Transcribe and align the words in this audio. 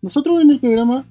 Nosotros 0.00 0.40
en 0.42 0.50
el 0.50 0.60
programa 0.60 1.04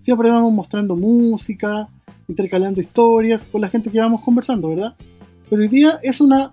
siempre 0.00 0.28
vamos 0.28 0.52
mostrando 0.52 0.96
música, 0.96 1.88
intercalando 2.28 2.80
historias 2.80 3.46
con 3.46 3.60
la 3.60 3.68
gente 3.68 3.90
que 3.90 4.00
vamos 4.00 4.22
conversando, 4.22 4.68
¿verdad? 4.68 4.94
Pero 5.48 5.62
hoy 5.62 5.68
día 5.68 5.98
es 6.02 6.20
una 6.20 6.52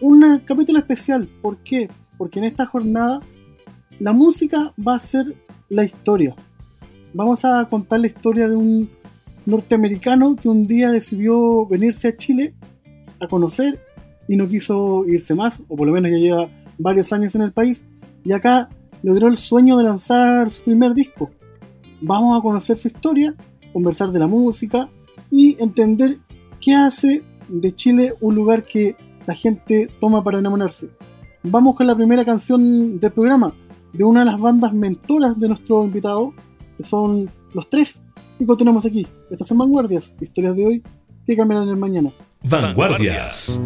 un 0.00 0.40
capítulo 0.44 0.78
especial. 0.78 1.28
¿Por 1.40 1.58
qué? 1.58 1.88
Porque 2.18 2.38
en 2.38 2.44
esta 2.46 2.66
jornada 2.66 3.20
la 3.98 4.12
música 4.12 4.74
va 4.86 4.96
a 4.96 4.98
ser 4.98 5.34
la 5.68 5.84
historia. 5.84 6.34
Vamos 7.14 7.44
a 7.44 7.64
contar 7.66 8.00
la 8.00 8.08
historia 8.08 8.48
de 8.48 8.56
un 8.56 8.90
norteamericano 9.46 10.36
que 10.36 10.48
un 10.48 10.66
día 10.66 10.90
decidió 10.90 11.66
venirse 11.66 12.08
a 12.08 12.16
Chile 12.16 12.54
a 13.20 13.28
conocer 13.28 13.80
y 14.28 14.36
no 14.36 14.48
quiso 14.48 15.06
irse 15.06 15.34
más, 15.34 15.62
o 15.68 15.76
por 15.76 15.86
lo 15.86 15.92
menos 15.92 16.10
ya 16.10 16.18
lleva 16.18 16.48
varios 16.78 17.12
años 17.12 17.34
en 17.34 17.42
el 17.42 17.52
país, 17.52 17.84
y 18.24 18.32
acá 18.32 18.68
logró 19.02 19.28
el 19.28 19.36
sueño 19.36 19.76
de 19.76 19.84
lanzar 19.84 20.50
su 20.50 20.62
primer 20.62 20.94
disco. 20.94 21.30
Vamos 22.00 22.38
a 22.38 22.42
conocer 22.42 22.78
su 22.78 22.88
historia, 22.88 23.34
conversar 23.72 24.10
de 24.10 24.18
la 24.18 24.26
música 24.26 24.88
y 25.30 25.60
entender 25.62 26.18
qué 26.60 26.74
hace 26.74 27.22
de 27.48 27.74
Chile 27.74 28.14
un 28.20 28.34
lugar 28.34 28.64
que 28.64 28.96
la 29.26 29.34
gente 29.34 29.88
toma 30.00 30.22
para 30.22 30.38
enamorarse. 30.38 30.88
Vamos 31.42 31.76
con 31.76 31.86
la 31.86 31.94
primera 31.94 32.24
canción 32.24 32.98
del 32.98 33.12
programa, 33.12 33.52
de 33.92 34.04
una 34.04 34.20
de 34.20 34.26
las 34.26 34.40
bandas 34.40 34.72
mentoras 34.72 35.38
de 35.38 35.48
nuestro 35.48 35.84
invitado, 35.84 36.32
que 36.76 36.84
son 36.84 37.30
Los 37.54 37.70
Tres, 37.70 38.00
y 38.38 38.46
continuamos 38.46 38.84
aquí. 38.84 39.06
Estas 39.30 39.48
son 39.48 39.58
Vanguardias, 39.58 40.14
historias 40.20 40.56
de 40.56 40.66
hoy 40.66 40.82
que 41.26 41.36
cambiarán 41.36 41.68
el 41.68 41.76
mañana. 41.76 42.10
Vanguardias. 42.42 43.58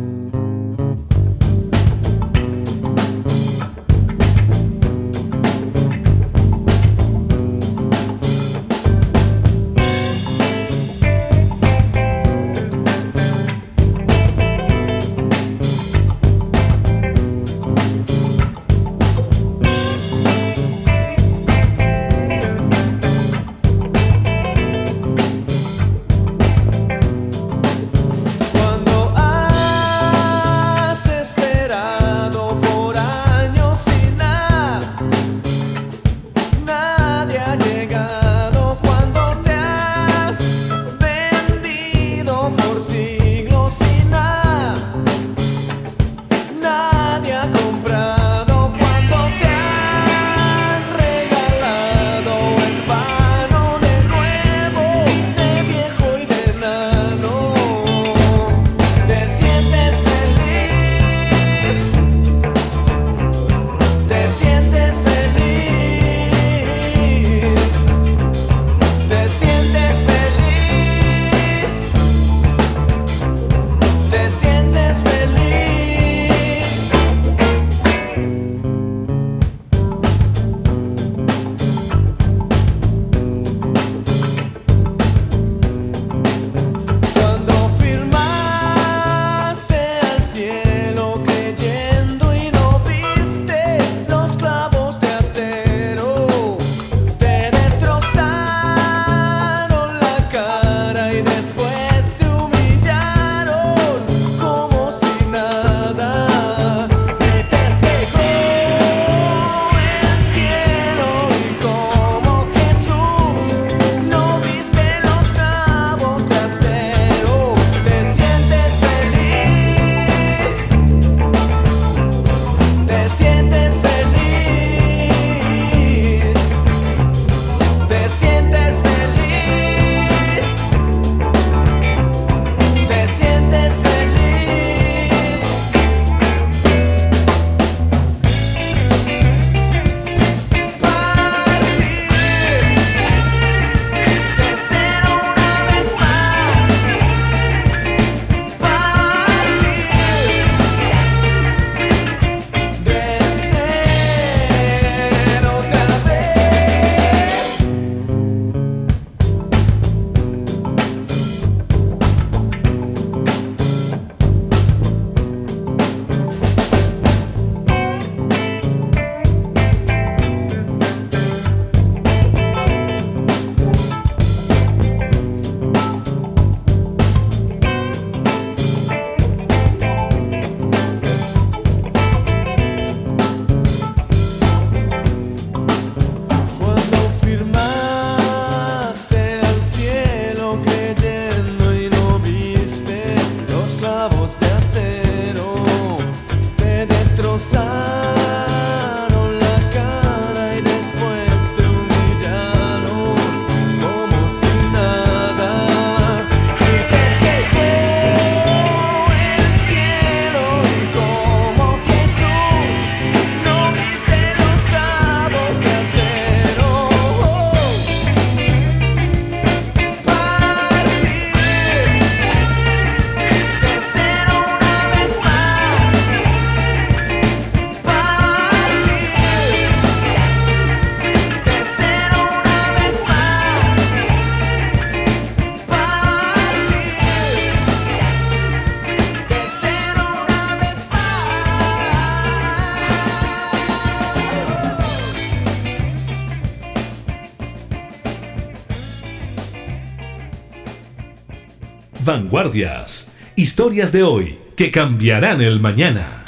Vanguardias. 252.40 253.12
Historias 253.37 253.92
de 253.92 254.02
hoy 254.02 254.38
que 254.56 254.70
cambiarán 254.70 255.42
el 255.42 255.60
mañana. 255.60 256.25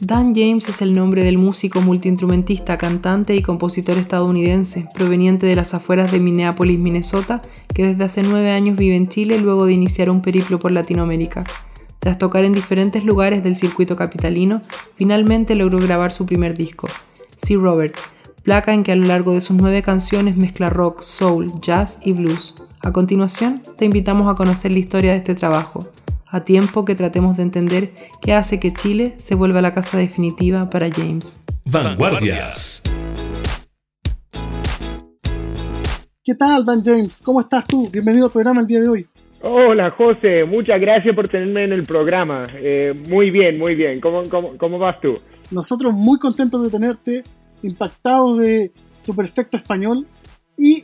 Dan 0.00 0.34
James 0.34 0.68
es 0.68 0.82
el 0.82 0.96
nombre 0.96 1.22
del 1.22 1.38
músico 1.38 1.80
multiinstrumentista, 1.80 2.76
cantante 2.76 3.36
y 3.36 3.42
compositor 3.42 3.98
estadounidense, 3.98 4.88
proveniente 4.96 5.46
de 5.46 5.54
las 5.54 5.74
afueras 5.74 6.10
de 6.10 6.18
Minneapolis, 6.18 6.80
Minnesota, 6.80 7.40
que 7.72 7.86
desde 7.86 8.02
hace 8.02 8.24
nueve 8.24 8.50
años 8.50 8.76
vive 8.76 8.96
en 8.96 9.08
Chile 9.08 9.38
luego 9.38 9.64
de 9.64 9.74
iniciar 9.74 10.10
un 10.10 10.22
periplo 10.22 10.58
por 10.58 10.72
Latinoamérica. 10.72 11.44
Tras 12.00 12.18
tocar 12.18 12.44
en 12.44 12.52
diferentes 12.52 13.04
lugares 13.04 13.44
del 13.44 13.54
circuito 13.54 13.94
capitalino, 13.94 14.60
finalmente 14.96 15.54
logró 15.54 15.78
grabar 15.78 16.10
su 16.10 16.26
primer 16.26 16.56
disco, 16.56 16.88
See 17.36 17.56
Robert, 17.56 17.94
placa 18.42 18.74
en 18.74 18.82
que 18.82 18.90
a 18.90 18.96
lo 18.96 19.06
largo 19.06 19.34
de 19.34 19.40
sus 19.40 19.56
nueve 19.56 19.82
canciones 19.82 20.36
mezcla 20.36 20.68
rock, 20.68 21.00
soul, 21.00 21.60
jazz 21.60 22.00
y 22.02 22.12
blues. 22.12 22.56
A 22.82 22.92
continuación, 22.92 23.60
te 23.76 23.84
invitamos 23.84 24.26
a 24.26 24.34
conocer 24.34 24.70
la 24.70 24.78
historia 24.78 25.10
de 25.10 25.18
este 25.18 25.34
trabajo, 25.34 25.86
a 26.26 26.44
tiempo 26.44 26.86
que 26.86 26.94
tratemos 26.94 27.36
de 27.36 27.42
entender 27.42 27.90
qué 28.22 28.32
hace 28.32 28.58
que 28.58 28.72
Chile 28.72 29.16
se 29.18 29.34
vuelva 29.34 29.60
la 29.60 29.74
casa 29.74 29.98
definitiva 29.98 30.70
para 30.70 30.90
James. 30.90 31.44
Vanguardias. 31.66 32.82
¿Qué 36.24 36.34
tal, 36.34 36.64
Dan 36.64 36.82
James? 36.82 37.20
¿Cómo 37.22 37.42
estás 37.42 37.66
tú? 37.66 37.90
Bienvenido 37.90 38.24
al 38.24 38.32
programa 38.32 38.62
el 38.62 38.66
día 38.66 38.80
de 38.80 38.88
hoy. 38.88 39.06
Hola, 39.42 39.90
José. 39.90 40.46
Muchas 40.46 40.80
gracias 40.80 41.14
por 41.14 41.28
tenerme 41.28 41.64
en 41.64 41.72
el 41.72 41.84
programa. 41.84 42.46
Eh, 42.54 42.94
muy 43.10 43.30
bien, 43.30 43.58
muy 43.58 43.74
bien. 43.74 44.00
¿Cómo, 44.00 44.22
cómo, 44.30 44.56
cómo 44.56 44.78
vas 44.78 44.98
tú? 45.02 45.18
Nosotros 45.50 45.92
muy 45.92 46.18
contentos 46.18 46.62
de 46.62 46.70
tenerte, 46.70 47.24
impactados 47.62 48.38
de 48.38 48.72
tu 49.04 49.14
perfecto 49.14 49.58
español 49.58 50.06
y 50.56 50.82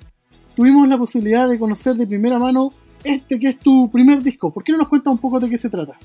tuvimos 0.56 0.88
la 0.88 0.98
posibilidad 0.98 1.48
de 1.48 1.58
conocer 1.58 1.94
de 1.94 2.06
primera 2.06 2.38
mano 2.38 2.70
este 3.04 3.38
que 3.38 3.48
es 3.48 3.58
tu 3.58 3.90
primer 3.92 4.22
disco. 4.22 4.52
¿Por 4.52 4.64
qué 4.64 4.72
no 4.72 4.78
nos 4.78 4.88
cuentas 4.88 5.12
un 5.12 5.20
poco 5.20 5.38
de 5.38 5.48
qué 5.48 5.58
se 5.58 5.70
trata? 5.70 5.96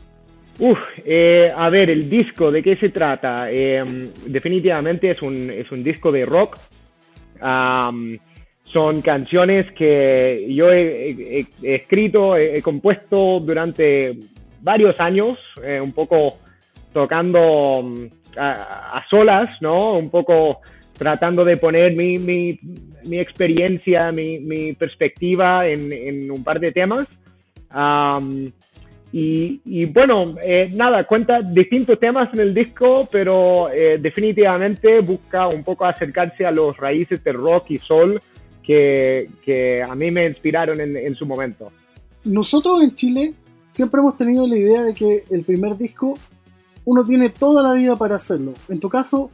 Uf, 0.59 0.77
eh, 1.03 1.51
a 1.55 1.69
ver, 1.69 1.89
el 1.89 2.07
disco, 2.07 2.51
¿de 2.51 2.61
qué 2.61 2.75
se 2.75 2.89
trata? 2.89 3.49
Eh, 3.49 3.83
definitivamente 4.27 5.09
es 5.09 5.21
un, 5.21 5.49
es 5.49 5.71
un 5.71 5.83
disco 5.83 6.11
de 6.11 6.25
rock. 6.25 6.57
son 7.39 9.01
canciones 9.01 9.71
que 9.71 10.45
yo 10.53 10.69
he, 10.71 11.47
escrito, 11.63 12.37
he, 12.37 12.61
compuesto 12.61 13.39
durante 13.39 14.19
varios 14.61 14.99
años, 14.99 15.39
eh, 15.63 15.81
un 15.81 15.93
poco 15.93 16.35
tocando 16.93 17.81
mm, 17.83 18.05
a, 18.37 19.01
solas, 19.09 19.49
¿no? 19.61 19.97
Un 19.97 20.09
poco 20.09 20.61
tratando 21.01 21.43
de 21.43 21.57
poner 21.57 21.95
mi, 21.95 22.19
mi, 22.19 22.59
mi 23.05 23.17
experiencia, 23.17 24.11
mi, 24.11 24.37
mi 24.37 24.73
perspectiva 24.73 25.67
en, 25.67 25.91
en, 25.91 26.29
un 26.29 26.43
par 26.43 26.59
de 26.59 26.71
temas. 26.71 27.07
y, 29.11 29.61
y, 29.65 29.85
bueno, 29.85 30.35
eh, 30.43 30.69
nada, 30.71 31.03
cuenta 31.05 31.41
distintos 31.41 31.99
temas 31.99 32.31
en 32.35 32.41
el 32.41 32.53
disco, 32.53 33.09
pero 33.11 33.71
eh, 33.71 33.97
definitivamente 33.99 34.99
busca 34.99 35.47
un 35.47 35.63
poco 35.63 35.85
acercarse 35.85 36.45
a 36.45 36.51
los 36.51 36.77
raíces 36.77 37.23
de 37.23 37.31
rock 37.31 37.71
y 37.71 37.77
soul 37.79 38.21
que, 38.61 39.27
que 39.43 39.81
a 39.81 39.95
mí 39.95 40.11
me 40.11 40.27
inspiraron 40.27 40.79
en, 40.81 40.95
en 40.95 41.15
su 41.15 41.25
momento. 41.25 41.71
Nosotros 42.25 42.83
en 42.83 42.93
Chile 42.93 43.33
siempre 43.71 44.01
hemos 44.01 44.17
tenido 44.17 44.45
la 44.45 44.55
idea 44.55 44.83
de 44.83 44.93
que 44.93 45.23
el 45.31 45.43
primer 45.45 45.75
disco 45.77 46.13
uno 46.85 47.03
tiene 47.03 47.29
toda 47.29 47.63
la 47.63 47.73
vida 47.73 47.95
para 47.95 48.17
hacerlo. 48.17 48.53
En 48.69 48.79
tu 48.79 48.87
caso, 48.87 49.31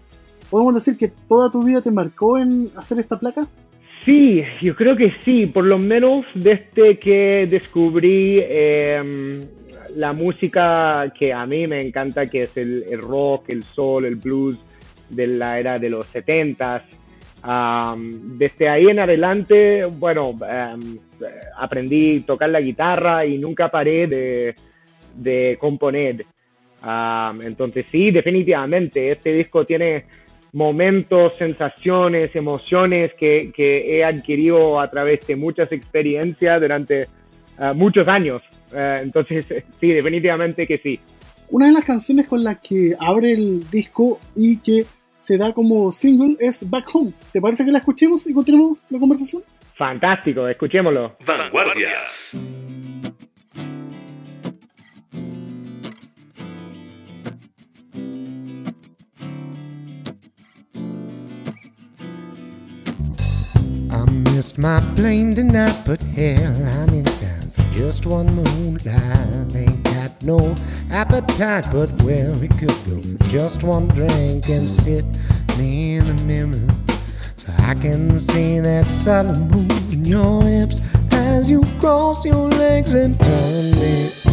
¿Podemos 0.49 0.75
decir 0.75 0.97
que 0.97 1.11
toda 1.27 1.51
tu 1.51 1.63
vida 1.63 1.81
te 1.81 1.91
marcó 1.91 2.37
en 2.37 2.69
hacer 2.75 2.99
esta 2.99 3.19
placa? 3.19 3.47
Sí, 4.05 4.41
yo 4.61 4.73
creo 4.75 4.95
que 4.95 5.11
sí, 5.23 5.47
por 5.47 5.65
lo 5.65 5.77
menos 5.77 6.25
desde 6.33 6.97
que 6.97 7.45
descubrí 7.49 8.39
em, 8.41 9.41
la 9.95 10.13
música 10.13 11.11
que 11.17 11.33
a 11.33 11.45
mí 11.45 11.67
me 11.67 11.81
encanta, 11.81 12.27
que 12.27 12.43
es 12.43 12.55
el, 12.55 12.85
rock, 13.01 13.49
el 13.49 13.63
soul, 13.63 14.05
el 14.05 14.15
blues 14.15 14.57
de 15.09 15.27
la 15.27 15.59
era 15.59 15.77
de 15.77 15.89
los 15.89 16.07
70s. 16.13 16.83
desde 18.37 18.69
ahí 18.69 18.87
en 18.87 18.99
adelante, 18.99 19.83
bueno, 19.83 20.37
em, 20.49 20.97
aprendí 21.57 22.19
a 22.19 22.25
tocar 22.25 22.49
la 22.49 22.61
guitarra 22.61 23.25
y 23.25 23.37
nunca 23.37 23.69
paré 23.69 24.07
de, 24.07 24.55
de 25.15 25.57
componer. 25.59 26.23
entonces 27.43 27.85
sí, 27.91 28.11
definitivamente, 28.11 29.11
este 29.11 29.33
disco 29.33 29.65
tiene 29.65 30.05
momentos, 30.57 31.35
sensaciones, 31.35 32.35
emociones 32.35 33.13
que, 33.13 33.51
he 33.55 34.03
adquirido 34.03 34.79
a 34.79 34.89
través 34.89 35.25
de 35.27 35.35
muchas 35.35 35.71
experiencias 35.71 36.59
durante 36.59 37.01
eh, 37.03 37.07
muchos 37.75 38.07
años. 38.07 38.41
Eh, 38.73 39.01
entonces, 39.03 39.45
sí, 39.79 39.87
definitivamente 39.87 40.65
que 40.65 40.79
sí. 40.79 40.99
Una 41.49 41.67
de 41.67 41.73
las 41.73 41.85
canciones 41.85 42.27
con 42.27 42.43
las 42.43 42.57
que 42.57 42.95
abre 42.99 43.33
el 43.33 43.69
disco 43.69 44.19
y 44.35 44.57
que 44.57 44.85
se 45.19 45.37
da 45.37 45.53
como 45.53 45.93
single 45.93 46.35
es 46.39 46.67
Back 46.67 46.89
Home. 46.91 47.13
¿Te 47.31 47.39
parece 47.39 47.63
que 47.63 47.71
la 47.71 47.77
escuchemos 47.77 48.25
y 48.25 48.33
continuemos 48.33 48.79
la 48.89 48.99
conversación? 48.99 49.43
Fantástico, 49.75 50.47
escuchémoslo. 50.47 51.17
Vanguardias. 51.23 52.33
Missed 64.37 64.59
my 64.59 64.79
plane 64.95 65.33
tonight, 65.33 65.75
but 65.83 65.99
hell, 66.03 66.55
I'm 66.67 66.89
in 66.89 67.05
town 67.05 67.49
for 67.49 67.63
just 67.75 68.05
one 68.05 68.35
moonlight. 68.35 69.55
Ain't 69.55 69.83
got 69.83 70.11
no 70.21 70.53
appetite, 70.91 71.65
but 71.71 71.89
where 72.03 72.31
we 72.33 72.47
could 72.47 72.77
go 72.85 73.01
for 73.01 73.23
just 73.29 73.63
one 73.63 73.87
drink 73.87 74.47
and 74.47 74.69
sit 74.69 75.05
me 75.57 75.95
in 75.97 76.05
the 76.05 76.23
mirror. 76.25 76.67
So 77.37 77.51
I 77.63 77.73
can 77.73 78.19
see 78.19 78.59
that 78.59 78.85
subtle 78.85 79.33
move 79.39 79.91
in 79.91 80.05
your 80.05 80.43
hips 80.43 80.81
as 81.13 81.49
you 81.49 81.63
cross 81.79 82.23
your 82.23 82.47
legs 82.47 82.93
and 82.93 83.19
turn 83.19 83.71
me 83.71 84.26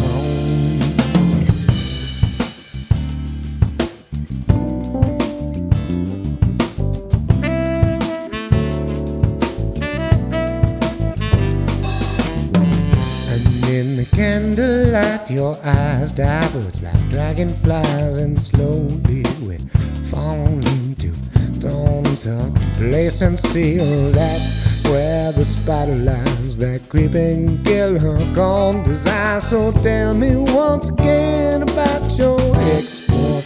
eyes 15.63 16.11
divert 16.11 16.81
like 16.81 17.09
dragonflies, 17.09 18.17
and 18.17 18.39
slowly 18.39 19.23
we 19.45 19.57
fall 20.09 20.45
into 20.45 21.13
tones 21.59 22.25
of 22.25 22.53
complacency. 22.53 23.79
Oh, 23.79 24.09
that's 24.09 24.83
where 24.85 25.31
the 25.31 25.45
spider 25.45 25.95
lies, 25.95 26.57
that 26.57 26.87
creeping 26.89 27.63
killer 27.63 28.19
called 28.35 28.85
desire. 28.85 29.39
So 29.39 29.71
tell 29.71 30.13
me 30.13 30.35
once 30.35 30.89
again 30.89 31.63
about 31.63 32.17
your 32.17 32.39
ex-boyfriend. 32.75 33.41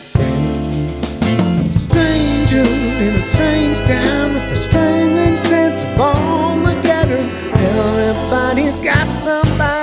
Strangers 1.75 3.01
in 3.01 3.16
a 3.16 3.22
strange 3.22 3.78
town 3.88 4.34
with 4.34 4.51
a 4.51 4.56
strangling 4.58 5.38
sense 5.38 5.84
of 5.84 6.00
Armageddon. 6.00 7.30
Everybody's 7.54 8.75
got 8.78 9.12
somebody. 9.13 9.78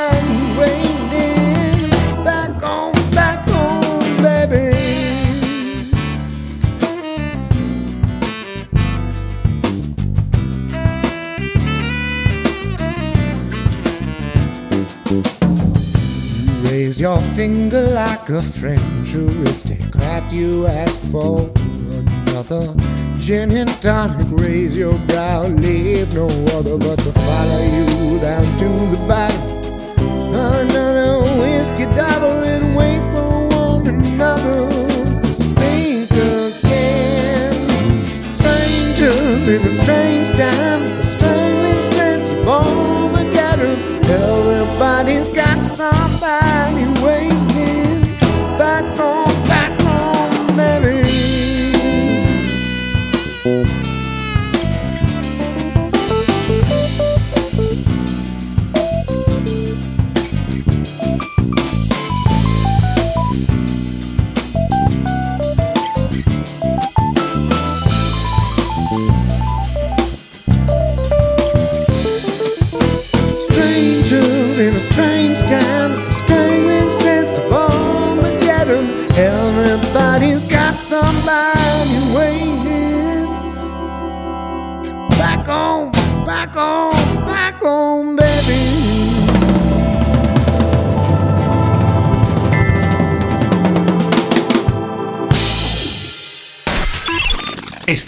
Your 17.16 17.34
finger 17.34 17.82
like 17.94 18.28
a 18.28 18.42
French 18.42 19.14
aristocrat. 19.14 20.30
You 20.32 20.66
ask 20.66 20.98
for 21.10 21.50
another 22.28 22.74
gin 23.18 23.50
and 23.52 23.70
tonic. 23.80 24.26
Raise 24.30 24.76
your 24.76 24.98
brow, 25.10 25.44
leave 25.44 26.14
no 26.14 26.26
other 26.56 26.76
but 26.76 26.98
to 26.98 27.12
follow 27.12 27.62
you 27.76 28.18
down 28.20 28.44
to 28.58 28.68
the 28.92 29.04
bottom. 29.08 29.40
Another 30.34 31.22
whiskey 31.40 31.86
double 31.96 32.44
and 32.54 32.76
wait 32.76 33.02
for 33.14 33.32
one 33.60 33.86
another 33.86 34.68
to 35.22 35.32
speak 35.32 36.10
again. 36.10 37.54
Strangers 38.28 39.48
in 39.48 39.62
a 39.62 39.70
strange 39.70 40.15
Everybody's 44.78 45.28
got 45.28 45.58
somebody 45.62 46.84
waiting 47.02 47.35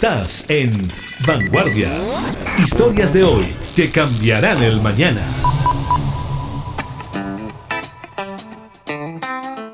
Estás 0.01 0.49
en 0.49 0.71
Vanguardias. 1.27 2.23
Historias 2.57 3.13
de 3.13 3.21
hoy 3.21 3.47
que 3.75 3.89
cambiarán 3.91 4.63
el 4.63 4.79
mañana. 4.79 5.19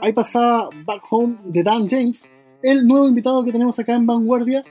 Ahí 0.02 0.12
pasaba 0.14 0.70
Back 0.84 1.04
Home 1.12 1.38
de 1.44 1.62
Dan 1.62 1.88
James, 1.88 2.28
el 2.64 2.88
nuevo 2.88 3.08
invitado 3.08 3.46
que 3.46 3.52
tenemos 3.52 3.78
acá 3.78 3.94
en 3.94 4.08
Vanguardia. 4.08 4.64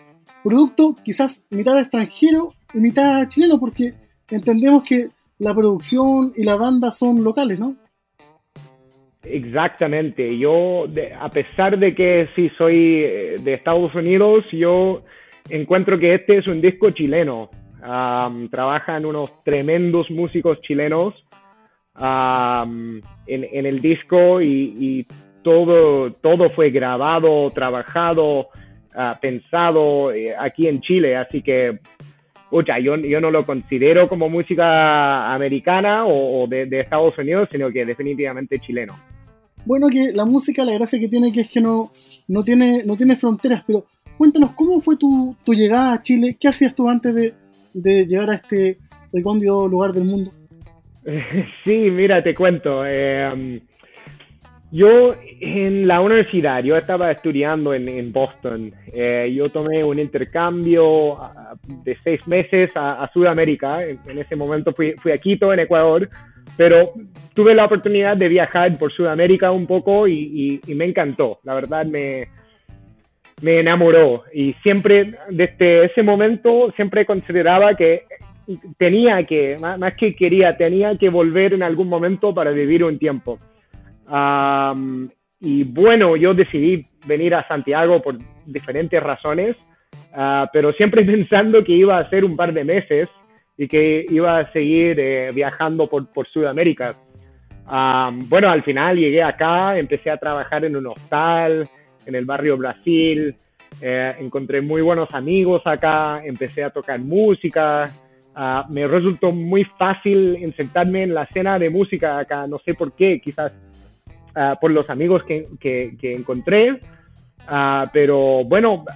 Producto 0.42 0.96
quizás 1.04 1.44
mitad 1.50 1.78
extranjero 1.78 2.52
y 2.75 2.78
mitad 2.78 3.28
chileno, 3.28 3.61
porque 3.61 3.94
entendemos 4.30 4.82
que 4.82 5.11
la 5.38 5.54
producción 5.54 6.32
y 6.37 6.42
la 6.42 6.56
banda 6.56 6.90
son 6.90 7.23
locales, 7.23 7.61
¿no? 7.61 7.76
Exactamente. 9.23 10.37
Yo, 10.37 10.87
de- 10.88 11.14
a 11.14 11.28
pesar 11.30 11.78
de 11.78 11.94
que 11.94 12.28
sí 12.34 12.50
soy 12.58 13.02
eh, 13.04 13.37
de 13.40 13.54
Estados 13.54 13.94
Unidos, 13.94 14.46
yo 14.50 15.04
encuentro 15.48 15.98
que 15.98 16.14
este 16.14 16.38
es 16.38 16.46
un 16.46 16.60
disco 16.60 16.90
chileno. 16.90 17.50
Trabajan 18.50 19.04
unos 19.04 19.42
tremendos 19.44 20.10
músicos 20.10 20.60
chilenos 20.60 21.14
en, 21.96 23.02
el 23.26 23.80
disco 23.80 24.40
y, 24.40 25.06
todo, 25.42 26.10
todo 26.10 26.48
fue 26.48 26.70
grabado, 26.70 27.50
trabajado, 27.50 28.48
ah, 28.94 29.18
pensado 29.20 30.10
eh, 30.10 30.34
aquí 30.38 30.68
en 30.68 30.80
Chile. 30.80 31.16
Así 31.16 31.42
que, 31.42 31.80
pucha, 32.48 32.78
yo, 32.78 32.96
yo 32.96 33.20
no 33.20 33.30
lo 33.30 33.44
considero 33.44 34.08
como 34.08 34.30
música 34.30 35.34
americana 35.34 36.06
o, 36.06 36.44
o 36.44 36.46
de, 36.46 36.64
de 36.64 36.80
Estados 36.80 37.18
Unidos, 37.18 37.50
sino 37.52 37.70
que 37.70 37.84
definitivamente 37.84 38.58
chileno. 38.58 38.94
Bueno, 39.66 39.88
que 39.88 40.12
la 40.12 40.24
música, 40.24 40.64
la 40.64 40.72
gracia 40.72 40.98
que 40.98 41.08
tiene 41.08 41.30
que 41.30 41.42
es 41.42 41.50
que 41.50 41.60
no, 41.60 41.90
no, 42.28 42.42
tiene, 42.42 42.82
no 42.84 42.96
tiene 42.96 43.16
fronteras, 43.16 43.64
pero 43.66 43.84
cuéntanos, 44.16 44.50
¿cómo 44.52 44.80
fue 44.80 44.97
tu, 44.97 45.37
llegada 45.47 45.94
a 45.94 46.02
Chile? 46.02 46.37
¿Qué 46.38 46.49
hacías 46.49 46.75
tú 46.75 46.88
antes 46.88 47.14
de, 47.14 48.06
llegar 48.06 48.30
a 48.30 48.35
este 48.35 48.78
recóndito 49.12 49.68
lugar 49.68 49.92
del 49.92 50.04
mundo? 50.04 50.30
Sí, 51.64 51.90
mira, 51.90 52.23
te 52.23 52.35
cuento. 52.35 52.85
eh, 52.87 53.61
yo 54.75 55.14
en 55.40 55.87
la 55.87 56.00
universidad, 56.00 56.64
yo 56.64 56.76
estaba 56.76 57.12
estudiando 57.12 57.75
en, 57.75 58.11
Boston. 58.11 58.73
eh, 58.92 59.33
yo 59.33 59.49
tomé 59.49 59.85
un 59.85 60.00
intercambio 60.00 61.16
ah, 61.23 61.54
de 61.85 61.97
seis 62.02 62.26
meses 62.26 62.73
a, 62.75 63.09
Sudamérica. 63.12 63.85
En, 63.85 64.18
ese 64.18 64.35
momento 64.35 64.73
fui, 64.73 64.94
fui 65.00 65.12
a 65.12 65.18
Quito, 65.18 65.52
en 65.52 65.61
Ecuador, 65.61 66.09
pero 66.56 66.92
tuve 67.35 67.54
la 67.54 67.66
oportunidad 67.66 68.16
de 68.16 68.26
viajar 68.26 68.76
por 68.76 68.90
Sudamérica 68.92 69.52
un 69.52 69.68
poco 69.68 70.09
y 70.09 70.61
me 70.75 70.87
encantó. 70.87 71.38
La 71.44 71.54
verdad 71.54 71.87
me, 71.87 72.26
me 73.42 73.60
enamoró 73.60 74.24
y 74.32 74.54
siempre 74.62 75.10
desde 75.30 75.86
ese 75.86 76.02
momento 76.02 76.72
siempre 76.76 77.04
consideraba 77.04 77.74
que 77.74 78.04
tenía 78.78 79.22
que, 79.22 79.56
más, 79.58 79.94
que 79.94 80.14
quería, 80.14 80.56
tenía 80.56 80.96
que 80.96 81.08
volver 81.08 81.54
en 81.54 81.62
algún 81.62 81.88
momento 81.88 82.34
para 82.34 82.50
vivir 82.50 82.84
un 82.84 82.98
tiempo. 82.98 83.38
Y 85.40 85.64
bueno, 85.64 86.16
yo 86.16 86.34
decidí 86.34 86.80
venir 87.06 87.34
a 87.34 87.46
Santiago 87.46 88.00
por 88.00 88.16
diferentes 88.46 89.02
razones, 89.02 89.56
ah, 90.14 90.48
pero 90.52 90.72
siempre 90.72 91.04
pensando 91.04 91.62
que 91.62 91.72
iba 91.72 91.98
a 91.98 92.08
ser 92.08 92.24
un 92.24 92.36
par 92.36 92.52
de 92.52 92.64
meses 92.64 93.08
y 93.56 93.68
que 93.68 94.06
iba 94.08 94.38
a 94.38 94.52
seguir 94.52 94.98
eh, 94.98 95.30
viajando 95.32 95.86
por, 95.86 96.10
por 96.12 96.26
Sudamérica. 96.28 96.94
Am, 97.66 98.28
bueno, 98.28 98.50
al 98.50 98.62
final 98.62 98.96
llegué 98.96 99.22
acá, 99.22 99.78
empecé 99.78 100.10
a 100.10 100.16
trabajar 100.16 100.64
en 100.64 100.76
un 100.76 100.86
hostal 100.88 101.68
en 102.06 102.14
el 102.14 102.25
barrio 102.25 102.56
Brasil, 102.56 103.34
eh, 103.80 104.14
encontré 104.20 104.61
muy 104.61 104.82
buenos 104.82 105.12
amigos 105.14 105.62
acá, 105.64 106.23
empecé 106.25 106.62
a 106.64 106.70
tocar 106.70 106.99
música, 107.00 107.90
ah, 108.34 108.66
me 108.68 108.87
resultó 108.87 109.32
muy 109.32 109.64
fácil 109.64 110.37
insertarme 110.40 111.02
en 111.04 111.14
la 111.14 111.25
escena 111.25 111.58
de 111.58 111.70
música 111.70 112.18
acá, 112.18 112.46
no 112.46 112.58
sé 112.64 112.75
por 112.75 112.92
qué, 112.92 113.20
quizás 113.20 113.52
ah, 114.34 114.56
por 114.61 114.70
los 114.70 114.88
amigos 114.90 115.23
que, 115.25 115.46
que- 115.61 115.96
que 116.00 116.12
encontré, 116.12 116.80
Ah, 117.46 117.84
pero 117.92 118.42
bueno, 118.42 118.87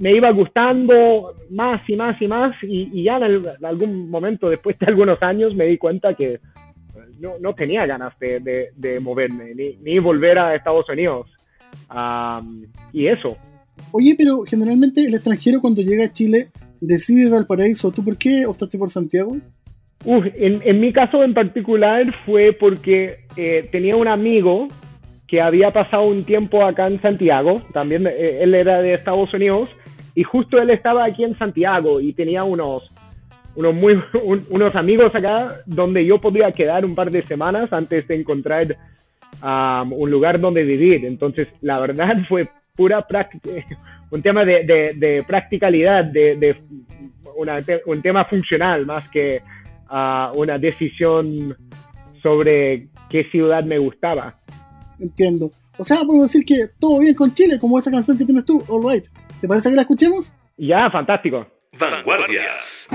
me 0.00 0.10
iba 0.12 0.28
gustando 0.32 1.34
más 1.50 1.88
y 1.88 1.94
más 1.94 2.20
y 2.20 2.26
más 2.26 2.56
y, 2.64 2.90
y 2.92 3.04
ya 3.04 3.16
en, 3.18 3.22
el- 3.22 3.46
en 3.60 3.64
algún 3.64 4.10
momento, 4.10 4.48
después 4.50 4.76
de 4.76 4.86
algunos 4.86 5.22
años, 5.22 5.54
me 5.54 5.66
di 5.66 5.78
cuenta 5.78 6.12
que 6.14 6.40
no, 7.20 7.38
no 7.40 7.54
tenía 7.54 7.86
ganas 7.86 8.18
de, 8.18 8.40
de- 8.40 8.70
de 8.74 8.98
moverme 8.98 9.54
ni, 9.54 9.76
ni 9.76 10.00
volver 10.00 10.36
a 10.36 10.56
Estados 10.56 10.88
Unidos. 10.88 11.28
Am, 11.88 12.66
y 12.92 13.06
eso. 13.06 13.36
Oye, 13.92 14.14
pero 14.16 14.42
generalmente 14.44 15.04
el 15.04 15.14
extranjero 15.14 15.60
cuando 15.60 15.82
llega 15.82 16.04
a 16.06 16.12
Chile 16.12 16.48
decide 16.80 17.28
Valparaíso. 17.30 17.90
¿Tú 17.90 18.04
por 18.04 18.16
qué 18.16 18.46
optaste 18.46 18.78
por 18.78 18.90
Santiago? 18.90 19.36
Uf, 20.04 20.26
en, 20.34 20.60
en 20.64 20.80
mi 20.80 20.92
caso 20.92 21.22
en 21.24 21.34
particular 21.34 22.04
fue 22.24 22.52
porque 22.58 23.20
eh, 23.36 23.68
tenía 23.72 23.96
un 23.96 24.08
amigo 24.08 24.68
que 25.26 25.40
había 25.40 25.72
pasado 25.72 26.04
un 26.04 26.24
tiempo 26.24 26.64
acá 26.64 26.86
en 26.86 27.00
Santiago, 27.02 27.60
también 27.72 28.06
eh, 28.06 28.38
él 28.42 28.54
era 28.54 28.80
de 28.82 28.94
Estados 28.94 29.32
Unidos, 29.34 29.70
y 30.14 30.22
justo 30.22 30.58
él 30.58 30.70
estaba 30.70 31.04
aquí 31.04 31.24
en 31.24 31.36
Santiago 31.36 32.00
y 32.00 32.12
tenía 32.12 32.44
unos, 32.44 32.90
unos, 33.56 33.74
muy, 33.74 33.94
un- 34.24 34.44
unos 34.50 34.74
amigos 34.76 35.12
acá 35.14 35.56
donde 35.66 36.04
yo 36.06 36.20
podía 36.20 36.52
quedar 36.52 36.84
un 36.84 36.94
par 36.94 37.10
de 37.10 37.22
semanas 37.22 37.72
antes 37.72 38.06
de 38.06 38.14
encontrar 38.16 38.76
um, 39.42 39.92
un 39.92 40.10
lugar 40.10 40.40
donde 40.40 40.64
vivir. 40.64 41.04
Entonces, 41.04 41.48
la 41.60 41.78
verdad 41.78 42.16
fue 42.28 42.48
pura 42.74 43.06
práctica, 43.06 43.50
un 44.10 44.22
tema 44.22 44.44
de, 44.44 44.64
de, 44.64 44.92
de 44.94 45.24
practicalidad, 45.26 46.04
de, 46.04 46.36
de 46.36 46.56
una 47.36 47.56
un 47.86 48.02
tema 48.02 48.24
funcional 48.24 48.86
más 48.86 49.08
que 49.08 49.42
ah, 49.88 50.32
una 50.34 50.58
decisión 50.58 51.56
sobre 52.22 52.88
qué 53.08 53.24
ciudad 53.24 53.64
me 53.64 53.78
gustaba. 53.78 54.38
Entiendo. 54.98 55.50
O 55.78 55.84
sea, 55.84 55.98
puedo 56.06 56.22
decir 56.22 56.44
que 56.44 56.68
todo 56.80 57.00
bien 57.00 57.14
con 57.14 57.34
Chile, 57.34 57.58
como 57.60 57.78
esa 57.78 57.90
canción 57.90 58.16
que 58.16 58.24
tienes 58.24 58.44
tú, 58.44 58.62
All 58.68 58.82
Right. 58.82 59.04
¿Te 59.40 59.46
parece 59.46 59.68
que 59.68 59.76
la 59.76 59.82
escuchemos? 59.82 60.32
Ya, 60.56 60.90
fantástico. 60.90 61.46
Vanguardias. 61.78 62.88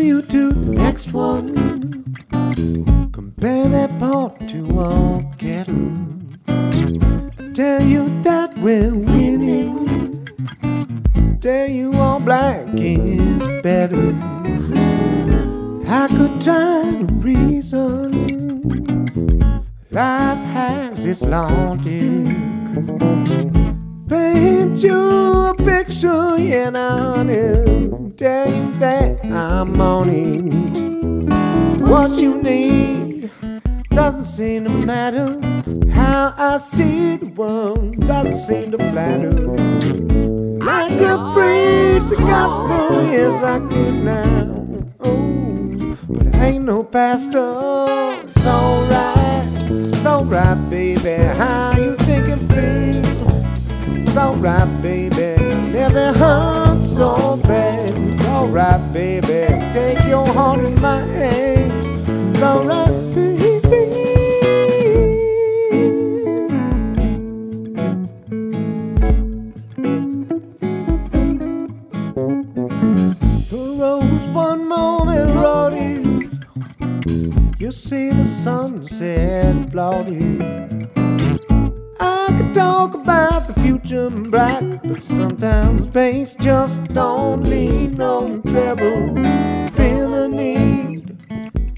You 0.00 0.22
to 0.22 0.52
the 0.52 0.66
next 0.66 1.12
one. 1.12 1.54
Compare 3.12 3.68
that 3.68 3.90
pot 3.98 4.40
to 4.48 4.78
all 4.78 5.22
kettle. 5.38 5.92
Tell 7.54 7.82
you 7.82 8.08
that 8.22 8.56
we're 8.58 8.94
winning. 8.94 10.26
Tell 11.40 11.68
you 11.68 11.92
all 11.94 12.20
black 12.20 12.66
is 12.74 13.46
better. 13.62 14.14
I 15.88 16.06
could 16.08 16.40
try 16.40 16.94
to 16.98 17.06
reason. 17.22 18.10
Life 19.90 20.44
has 20.52 21.04
its 21.04 21.22
logic. 21.24 22.26
Paint 24.08 24.82
you 24.82 24.98
a 25.50 25.54
picture, 25.56 26.36
and 26.36 26.76
I'll 26.76 27.24
you 28.20 28.72
that 28.80 29.24
I'm 29.26 29.80
on 29.80 30.08
it. 30.10 31.80
What 31.80 32.10
you 32.18 32.42
need 32.42 33.30
doesn't 33.90 34.24
seem 34.24 34.64
to 34.64 34.70
matter. 34.70 35.38
How 35.92 36.34
I 36.36 36.56
see 36.56 37.16
the 37.16 37.26
world 37.36 37.96
doesn't 38.06 38.34
seem 38.34 38.72
to 38.72 38.78
flatter. 38.78 39.30
I 40.68 40.88
could 40.98 41.32
preach 41.32 42.08
the 42.10 42.16
gospel, 42.16 43.04
yes 43.04 43.42
I 43.42 43.60
could 43.60 43.94
now. 44.02 44.66
Oh, 45.00 45.96
but 46.08 46.34
I 46.34 46.46
ain't 46.46 46.64
no 46.64 46.82
pastor. 46.82 47.86
It's 48.24 48.46
alright, 48.46 49.46
it's 49.70 50.06
alright, 50.06 50.70
baby. 50.70 51.22
How 51.36 51.72
you 51.76 51.96
think 51.98 52.28
it 52.28 52.40
feel? 52.52 54.02
It's 54.02 54.16
alright, 54.16 54.82
baby. 54.82 55.36
Never 55.72 56.12
hurt 56.14 56.82
so 56.82 57.36
bad. 57.44 57.87
Alright, 58.58 58.92
baby. 58.92 59.46
Take 59.72 60.04
your 60.08 60.26
heart 60.26 60.58
in 60.58 60.74
my 60.80 60.98
hand. 60.98 61.70
It's 62.34 62.42
alright, 62.42 62.88
baby. 63.14 63.60
The 73.48 73.76
rose 73.78 74.28
one 74.30 74.66
moment 74.66 75.30
rowdy. 75.36 76.28
You 77.60 77.70
see 77.70 78.10
the 78.10 78.24
sunset 78.24 79.70
bloody. 79.70 80.37
Future 84.28 84.30
bright, 84.30 84.80
but 84.84 85.02
sometimes 85.02 85.88
bass 85.88 86.36
just 86.36 86.84
don't 86.94 87.42
need 87.42 87.96
no 87.96 88.40
treble. 88.46 89.14
Feel 89.72 90.10
the 90.10 90.28
need, 90.28 91.18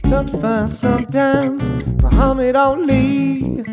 don't 0.02 0.30
find 0.40 0.68
sometimes 0.68 1.68
Muhammad 2.02 2.56
Ali 2.56 3.64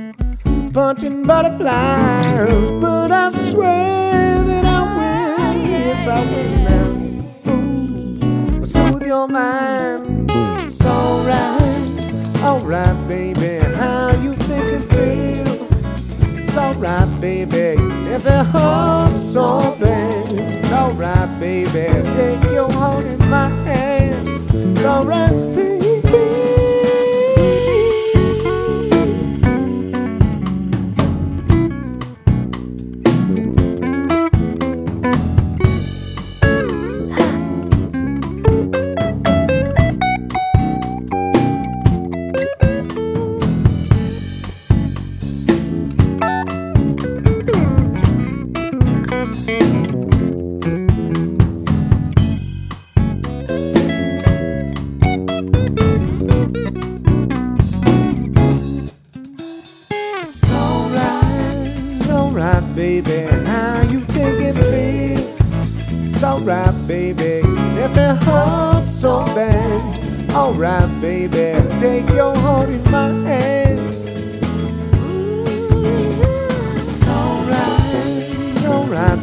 punching 0.73 1.23
butterflies, 1.23 2.71
but 2.71 3.11
I 3.11 3.29
swear 3.29 4.43
that 4.43 4.65
I 4.65 4.81
will. 4.97 5.67
Yes, 5.67 6.07
I 6.07 6.19
will 6.31 6.51
now. 6.69 7.51
Ooh, 7.51 8.65
soothe 8.65 9.05
your 9.05 9.27
mind. 9.27 10.29
It's 10.65 10.85
alright, 10.85 12.43
alright, 12.43 13.07
baby. 13.07 13.63
How 13.75 14.11
you 14.21 14.35
think 14.35 14.65
it 14.65 14.83
feel? 14.91 16.39
It's 16.39 16.57
alright, 16.57 17.21
baby. 17.21 17.86
If 18.17 18.25
it 18.25 19.17
so 19.19 19.77
bad, 19.79 20.73
alright, 20.73 21.39
baby. 21.39 21.85
Take 22.13 22.43
your 22.51 22.71
heart 22.71 23.05
in 23.05 23.19
my 23.29 23.47
hand. 23.47 24.27
It's 24.55 24.83
alright, 24.83 25.29
baby. 25.55 25.76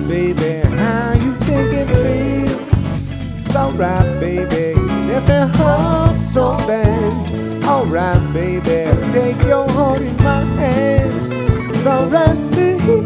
Baby. 0.08 0.60
How 0.78 1.12
you 1.14 1.32
think 1.46 1.72
it 1.72 1.88
feel? 1.88 3.38
It's 3.38 3.56
alright, 3.56 4.20
baby. 4.20 4.78
If 5.10 5.28
it 5.28 5.48
hurts 5.56 6.32
so 6.32 6.56
bad, 6.66 7.64
alright, 7.64 8.22
baby. 8.32 8.90
Take 9.12 9.40
your 9.46 9.68
heart 9.70 10.00
in 10.00 10.16
my 10.18 10.44
hand. 10.60 11.72
It's 11.74 11.86
alright, 11.86 12.38
baby. 12.52 13.04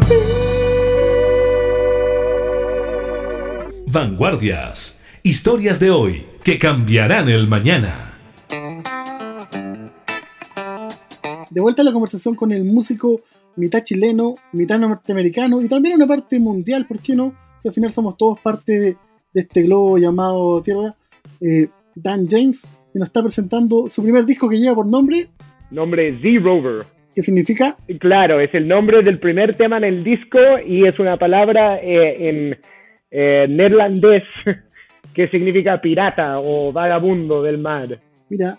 Vanguardias. 3.87 5.01
Historias 5.23 5.79
de 5.79 5.89
hoy 5.89 6.27
que 6.43 6.59
cambiarán 6.59 7.29
el 7.29 7.47
mañana. 7.47 8.08
De 11.59 11.63
vuelta 11.63 11.81
a 11.81 11.85
la 11.85 11.91
conversación 11.91 12.35
con 12.35 12.53
el 12.53 12.63
músico 12.63 13.19
mitad 13.57 13.83
chileno, 13.83 14.35
mitad 14.53 14.79
norteamericano 14.79 15.61
y 15.61 15.67
también 15.67 15.95
una 15.95 16.07
parte 16.07 16.39
mundial, 16.39 16.85
¿por 16.87 17.01
qué 17.01 17.13
no? 17.13 17.33
Si 17.59 17.67
al 17.67 17.73
final 17.73 17.91
somos 17.91 18.15
todos 18.15 18.39
parte 18.39 18.79
de, 18.79 18.95
de 19.33 19.41
este 19.41 19.63
globo 19.63 19.97
llamado 19.97 20.61
Tierra. 20.63 20.95
Eh, 21.41 21.67
Dan 21.95 22.27
James, 22.29 22.61
que 22.93 22.99
nos 22.99 23.09
está 23.09 23.21
presentando 23.21 23.89
su 23.89 24.01
primer 24.01 24.25
disco 24.25 24.47
que 24.47 24.57
lleva 24.57 24.73
por 24.73 24.87
nombre, 24.87 25.27
Nombre 25.69 26.17
Z 26.21 26.39
Rover. 26.41 26.85
que 27.13 27.21
significa 27.23 27.75
Claro, 27.99 28.39
es 28.39 28.55
el 28.55 28.65
nombre 28.65 29.03
del 29.03 29.19
primer 29.19 29.57
tema 29.57 29.79
en 29.79 29.83
el 29.83 30.01
disco 30.01 30.39
y 30.65 30.87
es 30.87 30.97
una 30.97 31.17
palabra 31.17 31.77
eh, 31.79 32.29
en 32.29 32.57
eh, 33.11 33.47
neerlandés 33.49 34.23
que 35.13 35.27
significa 35.27 35.81
pirata 35.81 36.39
o 36.39 36.71
vagabundo 36.71 37.43
del 37.43 37.57
mar. 37.57 37.99
Mira, 38.29 38.57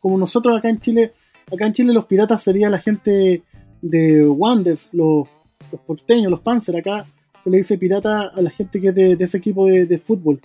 como 0.00 0.18
nosotros 0.18 0.58
acá 0.58 0.68
en 0.68 0.80
Chile, 0.80 1.12
acá 1.52 1.66
en 1.66 1.72
Chile 1.72 1.92
los 1.92 2.04
piratas 2.06 2.42
serían 2.42 2.72
la 2.72 2.78
gente 2.80 3.42
de 3.82 4.26
Wanders, 4.26 4.88
los, 4.92 5.28
los 5.72 5.80
porteños, 5.82 6.30
los 6.30 6.40
Panzer, 6.40 6.76
acá 6.76 7.04
se 7.42 7.50
le 7.50 7.58
dice 7.58 7.78
pirata 7.78 8.30
a 8.34 8.40
la 8.42 8.50
gente 8.50 8.80
que 8.80 8.88
es 8.88 8.94
de, 8.94 9.16
de 9.16 9.24
ese 9.24 9.38
equipo 9.38 9.66
de, 9.66 9.86
de 9.86 9.98
fútbol. 9.98 10.40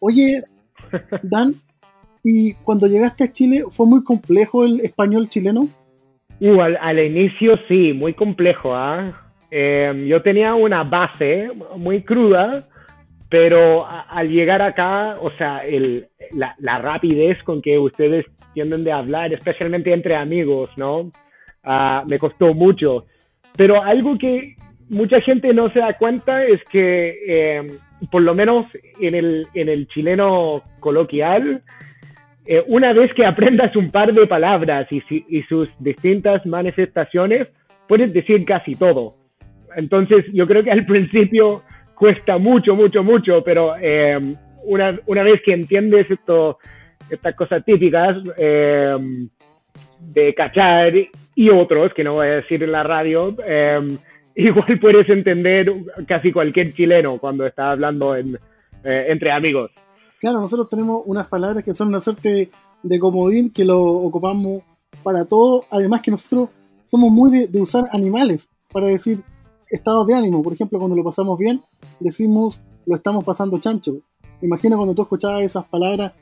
Oye, 0.00 0.44
Dan, 1.22 1.54
y 2.22 2.54
cuando 2.54 2.86
llegaste 2.86 3.24
a 3.24 3.32
Chile, 3.32 3.64
¿fue 3.72 3.86
muy 3.86 4.04
complejo 4.04 4.64
el 4.64 4.80
español 4.80 5.28
chileno? 5.28 5.68
Uh, 6.40 6.60
al, 6.60 6.76
al 6.80 6.98
inicio 7.00 7.58
sí, 7.66 7.92
muy 7.92 8.14
complejo. 8.14 8.74
¿ah? 8.76 9.24
Eh, 9.50 10.06
yo 10.08 10.22
tenía 10.22 10.54
una 10.54 10.84
base 10.84 11.48
muy 11.76 12.02
cruda, 12.02 12.68
pero 13.28 13.84
a- 13.84 14.02
al 14.02 14.28
llegar 14.30 14.62
acá, 14.62 15.16
o 15.20 15.30
sea, 15.30 15.58
el, 15.58 16.06
la, 16.32 16.54
la 16.60 16.78
rapidez 16.78 17.42
con 17.42 17.60
que 17.60 17.78
ustedes 17.78 18.26
tienden 18.54 18.84
de 18.84 18.92
hablar, 18.92 19.32
especialmente 19.32 19.92
entre 19.92 20.16
amigos, 20.16 20.70
¿no? 20.76 21.10
Ah, 21.64 22.04
me 22.06 22.18
costó 22.18 22.54
mucho. 22.54 23.06
Pero 23.56 23.82
algo 23.82 24.16
que 24.16 24.56
mucha 24.88 25.20
gente 25.20 25.52
no 25.52 25.68
se 25.68 25.80
da 25.80 25.94
cuenta 25.94 26.44
es 26.44 26.62
que, 26.70 27.16
eh, 27.26 27.70
por 28.10 28.22
lo 28.22 28.34
menos 28.34 28.66
en 29.00 29.14
el, 29.14 29.46
en 29.54 29.68
el 29.68 29.88
chileno 29.88 30.62
coloquial, 30.80 31.62
eh, 32.46 32.64
una 32.66 32.94
vez 32.94 33.12
que 33.12 33.26
aprendas 33.26 33.76
un 33.76 33.90
par 33.90 34.14
de 34.14 34.26
palabras 34.26 34.88
y, 34.90 35.42
sus 35.42 35.68
distintas 35.78 36.46
manifestaciones, 36.46 37.48
puedes 37.86 38.10
decir 38.12 38.44
casi 38.46 38.74
todo. 38.74 39.16
Entonces, 39.76 40.24
yo 40.32 40.46
creo 40.46 40.64
que 40.64 40.70
al 40.70 40.86
principio 40.86 41.62
cuesta 41.94 42.38
mucho, 42.38 42.74
mucho, 42.74 43.04
mucho, 43.04 43.42
pero 43.44 43.74
eh, 43.78 44.18
una, 44.64 44.98
una 45.06 45.22
vez 45.24 45.42
que 45.44 45.52
entiendes 45.52 46.10
esto, 46.10 46.58
estas 47.10 47.34
cosas 47.34 47.64
típicas 47.64 48.16
eh, 48.36 48.96
de 50.00 50.34
cachar 50.34 50.92
y 51.34 51.50
otros, 51.50 51.92
que 51.94 52.04
no 52.04 52.14
voy 52.14 52.26
a 52.26 52.36
decir 52.36 52.62
en 52.62 52.72
la 52.72 52.82
radio, 52.82 53.34
eh, 53.46 53.98
igual 54.34 54.78
puedes 54.80 55.08
entender 55.08 55.72
casi 56.06 56.32
cualquier 56.32 56.72
chileno 56.72 57.18
cuando 57.18 57.46
está 57.46 57.70
hablando 57.70 58.14
en, 58.16 58.38
eh, 58.84 59.06
entre 59.08 59.32
amigos. 59.32 59.70
Claro, 60.20 60.40
nosotros 60.40 60.68
tenemos 60.68 61.02
unas 61.06 61.28
palabras 61.28 61.64
que 61.64 61.74
son 61.74 61.88
una 61.88 62.00
suerte 62.00 62.50
de 62.82 62.98
comodín 62.98 63.50
que 63.50 63.64
lo 63.64 63.80
ocupamos 63.80 64.62
para 65.02 65.24
todo. 65.24 65.64
Además 65.70 66.02
que 66.02 66.10
nosotros 66.10 66.50
somos 66.84 67.10
muy 67.10 67.30
de, 67.30 67.46
de 67.46 67.60
usar 67.60 67.84
animales 67.92 68.48
para 68.72 68.86
decir 68.86 69.20
estados 69.70 70.06
de 70.06 70.14
ánimo. 70.14 70.42
Por 70.42 70.54
ejemplo, 70.54 70.78
cuando 70.78 70.96
lo 70.96 71.04
pasamos 71.04 71.38
bien, 71.38 71.60
decimos 72.00 72.60
lo 72.88 72.96
estamos 72.96 73.24
pasando 73.24 73.58
chancho. 73.58 74.00
Imagina 74.40 74.76
cuando 74.76 74.94
tú 74.94 75.02
escuchabas 75.02 75.42
esas 75.42 75.66
palabras, 75.66 76.12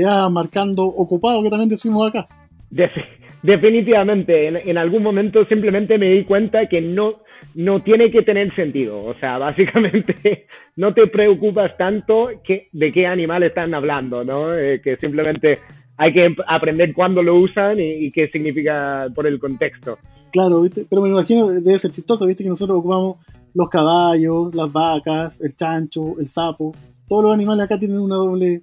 quedaba 0.00 0.28
marcando 0.30 0.84
ocupado, 0.84 1.42
que 1.42 1.50
también 1.50 1.70
decimos 1.70 2.08
acá. 2.08 2.24
Defi- 2.70 3.04
definitivamente, 3.42 4.48
en, 4.48 4.56
en 4.56 4.78
algún 4.78 5.02
momento 5.02 5.44
simplemente 5.46 5.98
me 5.98 6.10
di 6.10 6.24
cuenta 6.24 6.66
que 6.68 6.80
no, 6.80 7.14
no 7.54 7.80
tiene 7.80 8.10
que 8.10 8.22
tener 8.22 8.54
sentido. 8.54 9.02
O 9.04 9.14
sea, 9.14 9.38
básicamente 9.46 10.46
no 10.76 10.92
te 10.92 11.06
preocupas 11.06 11.76
tanto 11.76 12.28
que, 12.44 12.68
de 12.72 12.92
qué 12.92 13.06
animal 13.06 13.42
están 13.42 13.74
hablando, 13.74 14.24
¿no? 14.24 14.54
Eh, 14.54 14.80
que 14.82 14.96
simplemente 14.96 15.60
hay 15.96 16.12
que 16.12 16.34
aprender 16.46 16.92
cuándo 16.92 17.22
lo 17.22 17.36
usan 17.36 17.80
y, 17.80 18.06
y 18.06 18.10
qué 18.10 18.28
significa 18.28 19.06
por 19.14 19.26
el 19.26 19.38
contexto. 19.38 19.98
Claro, 20.30 20.60
¿viste? 20.60 20.84
Pero 20.90 21.00
me 21.00 21.08
imagino 21.08 21.48
debe 21.48 21.78
ser 21.78 21.92
chistoso, 21.92 22.26
¿viste? 22.26 22.42
Que 22.44 22.50
nosotros 22.50 22.78
ocupamos 22.78 23.16
los 23.54 23.70
caballos, 23.70 24.54
las 24.54 24.70
vacas, 24.70 25.40
el 25.40 25.56
chancho, 25.56 26.18
el 26.20 26.28
sapo. 26.28 26.74
Todos 27.08 27.22
los 27.24 27.32
animales 27.32 27.64
acá 27.64 27.78
tienen 27.78 27.98
una 27.98 28.16
doble, 28.16 28.62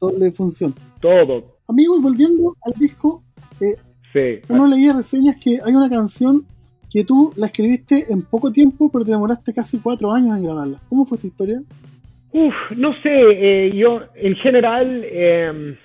doble 0.00 0.32
función. 0.32 0.74
Todo, 1.00 1.44
Amigos, 1.68 2.00
volviendo 2.02 2.54
al 2.62 2.72
disco, 2.78 3.22
eh, 3.60 3.74
sí. 4.12 4.40
uno 4.48 4.66
leía 4.68 4.92
reseñas 4.92 5.36
que 5.42 5.58
hay 5.64 5.74
una 5.74 5.88
canción 5.90 6.44
que 6.90 7.04
tú 7.04 7.32
la 7.36 7.46
escribiste 7.46 8.06
en 8.12 8.22
poco 8.22 8.52
tiempo, 8.52 8.90
pero 8.90 9.04
te 9.04 9.10
demoraste 9.10 9.52
casi 9.52 9.78
cuatro 9.78 10.12
años 10.12 10.38
en 10.38 10.44
grabarla. 10.44 10.80
¿Cómo 10.88 11.04
fue 11.06 11.18
esa 11.18 11.26
historia? 11.26 11.60
Uf, 12.32 12.54
no 12.76 12.92
sé, 13.02 13.10
eh, 13.10 13.72
yo 13.74 14.02
en 14.14 14.36
general, 14.36 15.04
eh, 15.10 15.76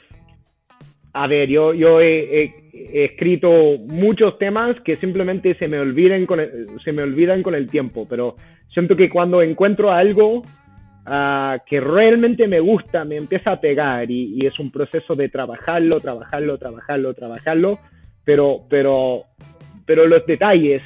a 1.14 1.28
ver, 1.28 1.50
yo, 1.50 1.74
yo 1.74 2.00
he, 2.00 2.44
he- 2.44 2.54
he 2.74 3.06
escrito 3.06 3.52
muchos 3.88 4.38
temas 4.38 4.80
que 4.86 4.96
simplemente 4.96 5.56
se 5.56 5.68
me, 5.68 5.80
olviden 5.80 6.26
con 6.26 6.40
el, 6.40 6.68
se 6.84 6.92
me 6.94 7.04
olvidan 7.04 7.44
con 7.44 7.54
el 7.56 7.68
tiempo, 7.70 8.06
pero 8.10 8.36
siento 8.68 8.96
que 8.96 9.10
cuando 9.10 9.42
encuentro 9.42 9.92
algo 9.92 10.44
ah, 11.06 11.58
que 11.66 11.80
realmente 11.80 12.48
me 12.48 12.60
gusta, 12.60 13.06
me 13.06 13.18
empieza 13.18 13.52
a 13.52 13.62
pegar 13.62 14.10
y, 14.10 14.46
es 14.46 14.60
un 14.60 14.72
proceso 14.72 15.16
de 15.16 15.30
trabajarlo, 15.30 16.00
trabajarlo, 16.00 16.58
trabajarlo, 16.58 17.14
trabajarlo, 17.14 17.80
pero, 18.24 18.62
pero, 18.70 19.24
pero 19.86 20.08
los 20.08 20.26
detalles, 20.26 20.82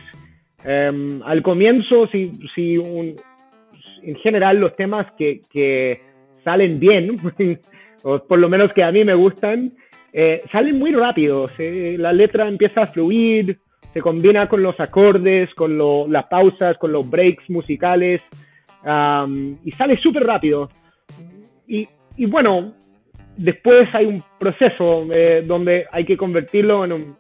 em, 0.63 1.21
al 1.23 1.41
comienzo, 1.41 2.08
si, 2.08 2.32
si 2.54 2.75
en 2.75 4.15
general 4.17 4.58
los 4.58 4.75
temas 4.75 5.08
que, 5.17 6.01
salen 6.43 6.80
bien, 6.80 7.15
o 8.04 8.19
por 8.19 8.38
lo 8.38 8.49
menos 8.49 8.71
que 8.71 8.84
a 8.84 8.91
mí 8.91 9.04
me 9.04 9.15
gustan, 9.15 9.73
eh, 10.13 10.41
salen 10.51 10.78
muy 10.78 10.91
rápidos. 10.91 11.51
eh, 11.58 11.95
La 11.97 12.13
letra 12.13 12.47
empieza 12.47 12.82
a 12.82 12.88
fluir, 12.88 13.58
se 13.95 14.01
combina 14.01 14.47
con 14.47 14.62
los 14.62 14.80
acordes, 14.80 15.54
con 15.56 15.78
las 16.12 16.25
pausas, 16.25 16.78
con 16.78 16.91
los 16.91 17.10
breaks 17.10 17.49
musicales, 17.49 18.21
am, 18.86 19.58
y 19.65 19.71
sale 19.71 19.98
súper 20.02 20.24
rápido. 20.24 20.69
Y, 21.67 21.88
y 22.17 22.26
bueno, 22.26 22.74
después 23.38 23.93
hay 23.93 24.06
un 24.06 24.24
proceso 24.39 25.06
eh, 25.12 25.43
donde 25.45 25.86
hay 25.91 26.06
que 26.06 26.15
convertirlo 26.15 26.86
en 26.86 26.93
un, 26.93 27.17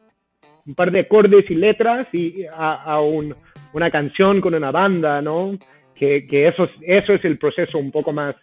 un 0.67 0.75
par 0.75 0.91
de 0.91 1.01
acordes 1.01 1.49
y 1.49 1.55
letras 1.55 2.07
y 2.13 2.45
a, 2.45 2.83
a 2.83 3.01
un- 3.01 3.35
una 3.73 3.91
canción 3.91 4.39
con 4.39 4.53
una 4.55 4.71
banda, 4.71 5.21
¿no? 5.21 5.57
Que, 5.93 6.25
que 6.27 6.47
eso, 6.47 6.63
es, 6.63 6.71
eso 6.81 7.13
es 7.13 7.25
el 7.25 7.37
proceso 7.37 7.77
un 7.77 7.91
poco 7.91 8.13
más, 8.13 8.35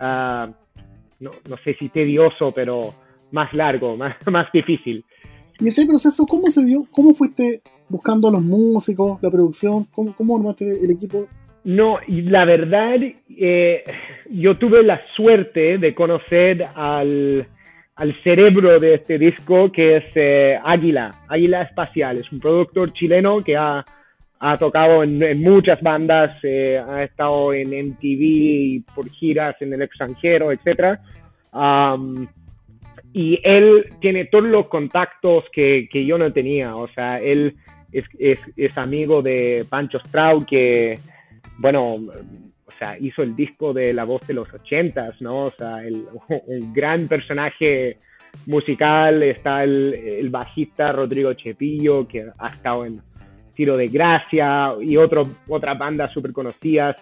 ah, 0.00 0.48
no, 1.20 1.30
no 1.48 1.56
sé 1.64 1.74
si 1.78 1.88
tedioso, 1.88 2.52
pero 2.54 2.92
más 3.32 3.52
largo, 3.54 3.96
más, 4.02 4.16
más 4.30 4.50
difícil. 4.52 5.04
¿Y 5.58 5.68
ese 5.68 5.86
proceso 5.86 6.26
cómo 6.26 6.50
se 6.50 6.62
dio? 6.64 6.86
¿Cómo 6.90 7.14
fuiste 7.14 7.62
buscando 7.88 8.28
a 8.28 8.32
los 8.32 8.42
músicos, 8.42 9.18
la 9.22 9.30
producción? 9.30 9.84
¿Cómo, 9.94 10.14
cómo 10.14 10.36
armaste 10.36 10.68
el 10.84 10.90
equipo? 10.90 11.26
No, 11.66 11.98
y 12.06 12.22
la 12.22 12.44
verdad, 12.44 12.96
eh, 13.28 13.82
yo 14.30 14.56
tuve 14.56 14.84
la 14.84 15.02
suerte 15.16 15.78
de 15.78 15.96
conocer 15.96 16.64
al, 16.76 17.44
al 17.96 18.22
cerebro 18.22 18.78
de 18.78 18.94
este 18.94 19.18
disco, 19.18 19.72
que 19.72 19.96
es 19.96 20.04
eh, 20.14 20.56
Águila, 20.62 21.10
Águila 21.26 21.62
Espacial. 21.62 22.18
Es 22.18 22.30
un 22.30 22.38
productor 22.38 22.92
chileno 22.92 23.42
que 23.42 23.56
ha, 23.56 23.84
ha 24.38 24.56
tocado 24.58 25.02
en, 25.02 25.42
muchas 25.42 25.82
bandas, 25.82 26.38
eh, 26.44 26.78
ha 26.78 27.02
estado 27.02 27.52
en 27.52 27.70
MTV 27.70 28.20
y 28.20 28.80
por 28.94 29.10
giras 29.10 29.56
en 29.60 29.72
el 29.72 29.82
extranjero, 29.82 30.52
etc. 30.52 31.00
Am, 31.50 32.28
y 33.12 33.40
él 33.42 33.86
tiene 34.00 34.26
todos 34.26 34.44
los 34.44 34.68
contactos 34.68 35.46
que, 35.50 35.88
que 35.90 36.06
yo 36.06 36.16
no 36.16 36.32
tenía. 36.32 36.76
O 36.76 36.86
sea, 36.86 37.18
él 37.20 37.56
es, 37.90 38.04
es, 38.56 38.78
amigo 38.78 39.20
de 39.20 39.66
Pancho 39.68 39.98
Straub, 39.98 40.46
que, 40.46 40.96
bueno, 41.58 41.98
o 42.66 42.72
sea, 42.78 42.98
hizo 42.98 43.22
el 43.22 43.36
disco 43.36 43.72
de 43.72 43.92
La 43.92 44.04
Voz 44.04 44.26
de 44.26 44.34
los 44.34 44.52
Ochentas, 44.52 45.20
¿no? 45.20 45.44
O 45.44 45.50
sea, 45.50 45.84
el, 45.84 46.04
gran 46.74 47.06
personaje 47.08 47.96
musical. 48.46 49.22
Está 49.22 49.64
el, 49.64 50.28
bajista 50.30 50.92
Rodrigo 50.92 51.32
Chepillo, 51.34 52.06
que 52.06 52.26
ha 52.38 52.48
estado 52.48 52.84
en 52.84 53.00
Tiro 53.54 53.76
de 53.76 53.88
Gracia 53.88 54.74
y 54.80 54.96
otro, 54.96 55.22
otras 55.48 55.78
bandas 55.78 56.12
súper 56.12 56.32
conocidas. 56.32 56.96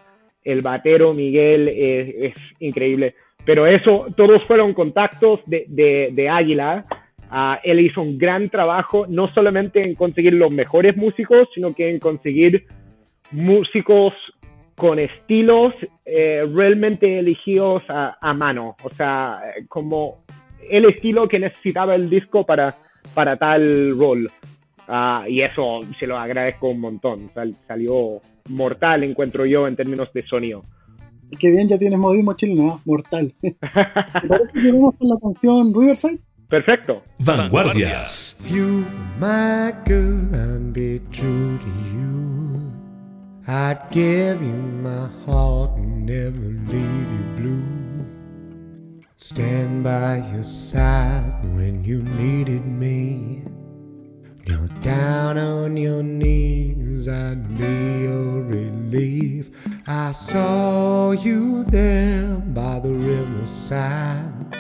El 0.45 0.61
batero 0.61 1.15
Miguel 1.15 1.69
es, 1.69 2.35
increíble. 2.61 3.15
Pero 3.47 3.67
eso, 3.67 4.07
todos 4.17 4.45
fueron 4.45 4.75
contactos 4.75 5.41
de, 5.47 5.67
de, 6.13 6.29
Águila. 6.29 6.85
Uh, 7.31 7.57
él 7.65 7.81
hizo 7.81 8.03
un 8.03 8.17
gran 8.17 8.49
trabajo, 8.49 9.07
no 9.09 9.27
solamente 9.27 9.83
en 9.83 9.95
conseguir 9.95 10.35
los 10.35 10.51
mejores 10.51 10.97
músicos, 10.97 11.49
sino 11.55 11.75
que 11.75 11.91
en 11.91 11.99
conseguir 11.99 12.67
músicos 13.33 14.15
con 14.77 14.99
estilos 14.99 15.75
eh, 16.05 16.45
realmente 16.53 17.19
elegidos 17.19 17.83
a, 17.89 18.17
a, 18.21 18.35
mano. 18.35 18.77
O 18.83 18.91
sea, 18.91 19.41
como 19.69 20.25
el 20.69 20.87
estilo 20.87 21.29
que 21.29 21.39
necesitaba 21.39 21.95
el 21.95 22.11
disco 22.11 22.45
para, 22.45 22.75
para 23.15 23.37
tal 23.37 23.97
rol. 23.99 24.31
Uh, 24.87 25.27
y 25.29 25.41
eso 25.41 25.81
se 25.99 26.07
lo 26.07 26.19
agradezco 26.19 26.69
un 26.69 26.81
montón. 26.81 27.31
Sal, 27.33 27.55
salió 27.67 28.21
mortal, 28.51 29.03
encuentro 29.03 29.47
yo, 29.47 29.67
en 29.67 29.77
términos 29.77 30.13
de 30.13 30.27
sonido. 30.27 30.63
Qué 31.39 31.51
bien, 31.51 31.67
ya 31.67 31.79
tienes 31.79 31.99
modismo 31.99 32.35
chileno, 32.35 32.63
¿no? 32.65 32.81
mortal. 32.85 33.33
¿Te 33.41 33.55
parece 34.29 34.63
que 34.63 34.73
vamos 34.73 34.95
con 34.99 35.09
la 35.09 35.17
canción 35.21 35.73
Riverside? 35.75 36.19
Perfecto. 36.49 37.03
Vanguardias. 37.19 38.39
You, 38.49 38.85
my 39.19 39.73
girl, 39.87 40.35
I'd 40.35 40.73
be 40.73 41.01
true 41.11 41.59
to 41.59 41.67
you. 41.93 42.74
I'd 43.47 43.91
give 43.91 44.41
you 44.41 44.55
my 44.55 45.07
heart 45.27 45.73
and 45.77 46.07
never 46.07 46.49
leave 46.73 47.13
you 47.13 47.25
blue. 47.37 49.05
Stand 49.19 49.85
by 49.85 50.25
your 50.33 50.45
side 50.45 51.45
when 51.55 51.85
you 51.85 52.03
needed 52.05 52.65
me. 52.65 53.43
You're 54.47 54.69
down 54.81 55.37
on 55.37 55.77
your 55.77 56.03
knees, 56.03 57.07
I'd 57.07 57.59
be 57.59 58.05
your 58.05 58.45
relief. 58.45 59.51
I 59.87 60.13
saw 60.13 61.11
you 61.11 61.65
there 61.65 62.37
by 62.39 62.81
the 62.81 62.93
riverside. 62.93 64.57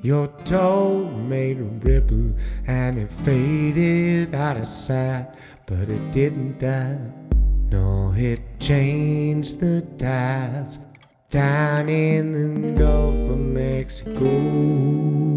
Your 0.00 0.28
toe 0.44 1.04
made 1.10 1.58
a 1.58 1.64
ripple 1.64 2.32
and 2.66 2.96
it 2.96 3.10
faded 3.10 4.34
out 4.34 4.56
of 4.56 4.66
sight, 4.66 5.28
but 5.66 5.90
it 5.90 6.12
didn't 6.12 6.58
die. 6.58 7.15
No, 7.68 8.14
it 8.16 8.60
changed 8.60 9.58
the 9.58 9.80
tides 9.98 10.78
down 11.30 11.88
in 11.88 12.32
the 12.32 12.78
Gulf 12.78 13.28
of 13.28 13.38
Mexico. 13.38 15.35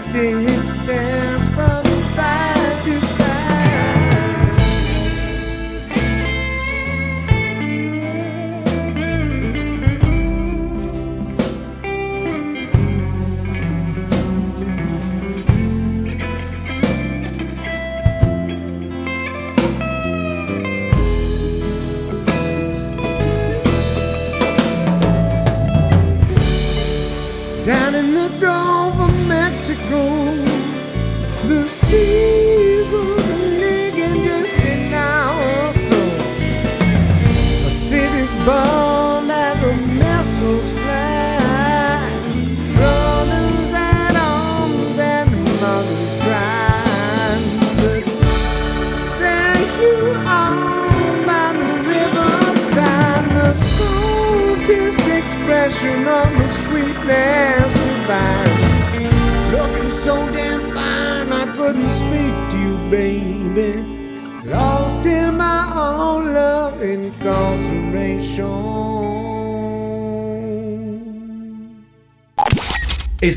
can't 0.00 0.48
extend. 0.48 1.33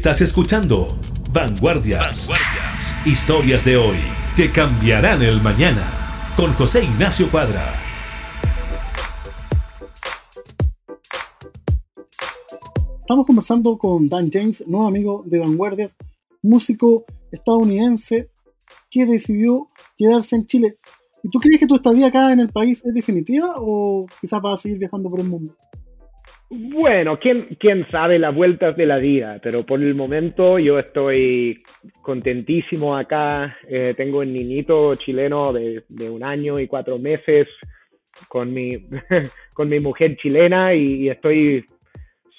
Estás 0.07 0.21
escuchando 0.21 0.97
Vanguardias. 1.33 2.29
Vanguardias. 2.29 2.95
Historias 3.05 3.65
de 3.65 3.75
hoy 3.75 3.97
que 4.37 4.49
cambiarán 4.53 5.21
el 5.21 5.41
mañana. 5.41 6.33
Con 6.37 6.53
José 6.53 6.85
Ignacio 6.85 7.29
Cuadra. 7.29 7.75
Estamos 13.01 13.25
conversando 13.25 13.77
con 13.77 14.07
Dan 14.07 14.31
James, 14.31 14.65
nuevo 14.65 14.87
amigo 14.87 15.23
de 15.25 15.39
Vanguardias, 15.39 15.93
músico 16.41 17.03
estadounidense 17.29 18.29
que 18.89 19.05
decidió 19.05 19.67
quedarse 19.97 20.37
en 20.37 20.47
Chile. 20.47 20.75
¿Y 21.21 21.29
tú 21.29 21.39
crees 21.39 21.59
que 21.59 21.67
tu 21.67 21.75
estadía 21.75 22.07
acá 22.07 22.31
en 22.31 22.39
el 22.39 22.47
país 22.47 22.81
es 22.85 22.93
definitiva 22.93 23.55
o 23.57 24.07
quizás 24.21 24.41
vas 24.41 24.53
a 24.57 24.63
seguir 24.63 24.79
viajando 24.79 25.09
por 25.09 25.19
el 25.19 25.27
mundo? 25.27 25.53
Bueno, 26.49 27.19
¿quién, 27.19 27.57
quién 27.59 27.85
sabe 27.89 28.19
las 28.19 28.33
vueltas 28.33 28.77
de 28.77 28.85
la 28.85 28.97
vida, 28.97 29.37
pero 29.41 29.65
por 29.65 29.81
el 29.81 29.95
momento 29.95 30.57
yo 30.57 30.79
estoy 30.79 31.57
contentísimo 32.01 32.95
acá. 32.95 33.57
Eh, 33.67 33.93
tengo 33.95 34.19
un 34.19 34.31
niñito 34.31 34.95
chileno 34.95 35.51
de, 35.51 35.83
de, 35.89 36.09
un 36.09 36.23
año 36.23 36.57
y 36.57 36.67
cuatro 36.67 36.97
meses 36.99 37.47
con 38.27 38.53
mi, 38.53 38.77
con 39.53 39.69
mi 39.69 39.79
mujer 39.79 40.17
chilena 40.17 40.73
y, 40.73 41.09
estoy 41.09 41.65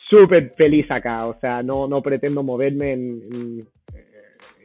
súper 0.09 0.55
feliz 0.57 0.91
acá, 0.91 1.27
o 1.27 1.39
sea, 1.39 1.63
no, 1.63 1.87
no 1.87 2.01
pretendo 2.01 2.43
moverme 2.43 2.93
en, 2.93 3.69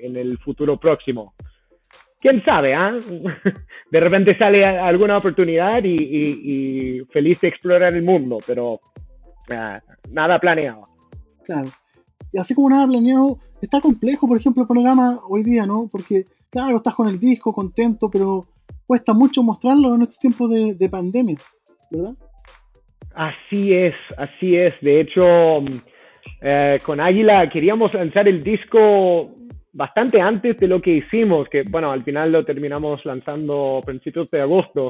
en, 0.01 0.15
el 0.15 0.37
futuro 0.37 0.77
próximo. 0.77 1.33
¿Quién 2.19 2.43
sabe? 2.45 2.73
ah? 2.73 2.91
De 3.91 3.99
repente 3.99 4.37
sale 4.37 4.65
alguna 4.65 5.17
oportunidad 5.17 5.83
y, 5.83 7.01
feliz 7.11 7.41
de 7.41 7.49
explorar 7.49 7.93
el 7.93 8.03
mundo, 8.03 8.39
pero 8.47 8.79
nada 10.09 10.39
planeado. 10.39 10.83
Claro. 11.45 11.69
Y 12.31 12.39
así 12.39 12.55
como 12.55 12.69
nada 12.69 12.87
planeado, 12.87 13.37
está 13.61 13.79
complejo, 13.79 14.27
por 14.27 14.37
ejemplo, 14.37 14.63
el 14.63 14.67
programa 14.67 15.19
hoy 15.27 15.43
día, 15.43 15.65
¿no? 15.65 15.87
Porque, 15.91 16.25
claro, 16.49 16.77
estás 16.77 16.95
con 16.95 17.07
el 17.07 17.19
disco, 17.19 17.53
contento, 17.53 18.09
pero 18.11 18.47
cuesta 18.87 19.13
mucho 19.13 19.43
mostrarlo 19.43 19.95
en 19.95 20.03
estos 20.03 20.17
tiempos 20.17 20.49
de, 20.49 20.73
de 20.73 20.89
pandemia, 20.89 21.37
¿verdad? 21.91 22.15
Así 23.15 23.73
es, 23.73 23.93
así 24.17 24.55
es. 24.55 24.73
De 24.81 25.01
hecho, 25.01 25.59
eh, 26.41 26.79
con 26.83 26.99
Águila 26.99 27.49
queríamos 27.49 27.93
lanzar 27.93 28.27
el 28.27 28.43
disco 28.43 29.31
bastante 29.71 30.21
antes 30.21 30.57
de 30.57 30.67
lo 30.67 30.81
que 30.81 30.97
hicimos, 30.97 31.47
que 31.49 31.63
bueno, 31.63 31.91
al 31.91 32.03
final 32.03 32.31
lo 32.31 32.45
terminamos 32.45 33.03
lanzando 33.05 33.79
a 33.79 33.85
principios 33.85 34.29
de 34.31 34.41
agosto. 34.41 34.89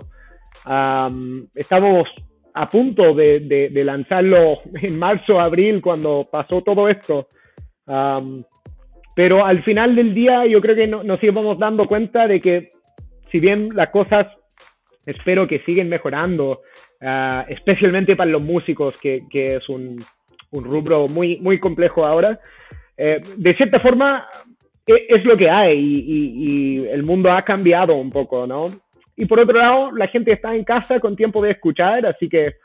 Um, 0.66 1.48
estábamos 1.56 2.08
a 2.54 2.70
punto 2.70 3.14
de, 3.14 3.70
lanzarlo 3.84 4.60
en 4.82 4.98
marzo, 5.00 5.40
abril, 5.40 5.82
cuando 5.82 6.28
pasó 6.32 6.62
todo 6.62 6.88
esto. 6.90 7.28
Pero 9.16 9.46
al 9.46 9.64
final 9.64 9.96
del 9.96 10.14
día 10.14 10.46
yo 10.46 10.60
creo 10.62 10.76
que 10.76 10.88
no, 10.88 11.04
nos 11.04 11.24
íbamos 11.24 11.60
dando 11.60 11.86
cuenta 11.86 12.28
de 12.28 12.42
que 12.42 12.70
si 13.32 13.40
bien 13.40 13.70
las 13.74 13.90
cosas 13.90 14.28
espero 15.06 15.48
que 15.48 15.60
siguen 15.60 15.90
mejorando, 15.90 16.62
uh, 17.02 17.44
especialmente 17.50 18.16
para 18.16 18.32
los 18.32 18.42
músicos, 18.42 18.98
que, 18.98 19.20
es 19.34 19.70
un, 19.70 20.00
rubro 20.52 21.08
muy, 21.08 21.38
muy 21.38 21.60
complejo 21.60 22.06
ahora. 22.06 22.40
Eh, 22.96 23.22
de 23.38 23.54
cierta 23.56 23.80
forma, 23.80 24.24
es 24.86 25.26
lo 25.26 25.36
que 25.36 25.50
hay 25.50 25.80
y, 25.80 26.78
y, 26.78 26.88
el 26.88 27.04
mundo 27.04 27.32
ha 27.32 27.44
cambiado 27.44 27.96
un 27.96 28.12
poco, 28.12 28.46
¿no? 28.46 28.66
Y 29.16 29.26
por 29.26 29.40
otro 29.40 29.58
lado, 29.58 29.92
la 29.92 30.08
gente 30.08 30.34
está 30.34 30.56
en 30.56 30.64
casa 30.64 31.00
con 31.00 31.16
tiempo 31.16 31.42
de 31.42 31.52
escuchar, 31.52 32.06
así 32.06 32.28
que 32.28 32.56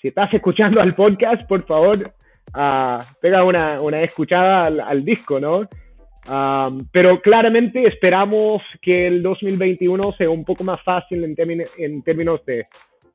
si 0.00 0.08
estás 0.08 0.32
escuchando 0.34 0.80
al 0.80 0.94
podcast, 0.94 1.46
por 1.46 1.64
favor, 1.64 2.12
uh, 2.54 3.02
pega 3.20 3.44
una, 3.44 3.80
una 3.80 4.00
escuchada 4.00 4.64
al, 4.66 4.80
al 4.80 5.04
disco, 5.04 5.38
¿no? 5.38 5.68
Um, 6.30 6.86
pero 6.92 7.20
claramente 7.20 7.84
esperamos 7.84 8.62
que 8.80 9.08
el 9.08 9.24
2021 9.24 10.12
sea 10.12 10.30
un 10.30 10.44
poco 10.44 10.62
más 10.62 10.80
fácil 10.82 11.24
en, 11.24 11.34
en 11.78 12.02
términos 12.02 12.44
de 12.46 12.64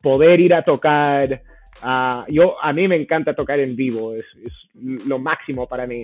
poder 0.01 0.39
ir 0.41 0.53
a 0.53 0.61
tocar. 0.61 1.41
Uh, 1.83 2.29
yo, 2.29 2.61
a 2.61 2.73
mí 2.73 2.87
me 2.87 2.97
encanta 2.97 3.33
tocar 3.33 3.59
en 3.59 3.75
vivo, 3.75 4.13
es, 4.13 4.25
es 4.43 4.53
lo 5.07 5.19
máximo 5.19 5.67
para 5.67 5.87
mí. 5.87 6.03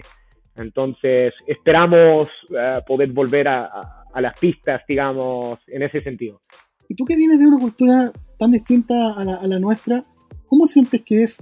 Entonces, 0.55 1.33
esperamos 1.47 2.29
uh, 2.49 2.83
poder 2.85 3.09
volver 3.11 3.47
a, 3.49 3.65
a, 3.65 4.02
a, 4.13 4.21
las 4.21 4.39
pistas, 4.39 4.81
digamos, 4.87 5.59
en 5.67 5.83
ese 5.83 6.01
sentido. 6.01 6.39
Y 6.87 6.95
tú 6.95 7.05
que 7.05 7.15
vienes 7.15 7.39
de 7.39 7.47
una 7.47 7.59
cultura 7.59 8.11
tan 8.37 8.51
distinta 8.51 9.13
a 9.13 9.23
la, 9.23 9.35
a 9.35 9.47
la 9.47 9.59
nuestra, 9.59 10.03
¿cómo 10.47 10.67
sientes 10.67 11.01
que 11.01 11.23
es 11.23 11.39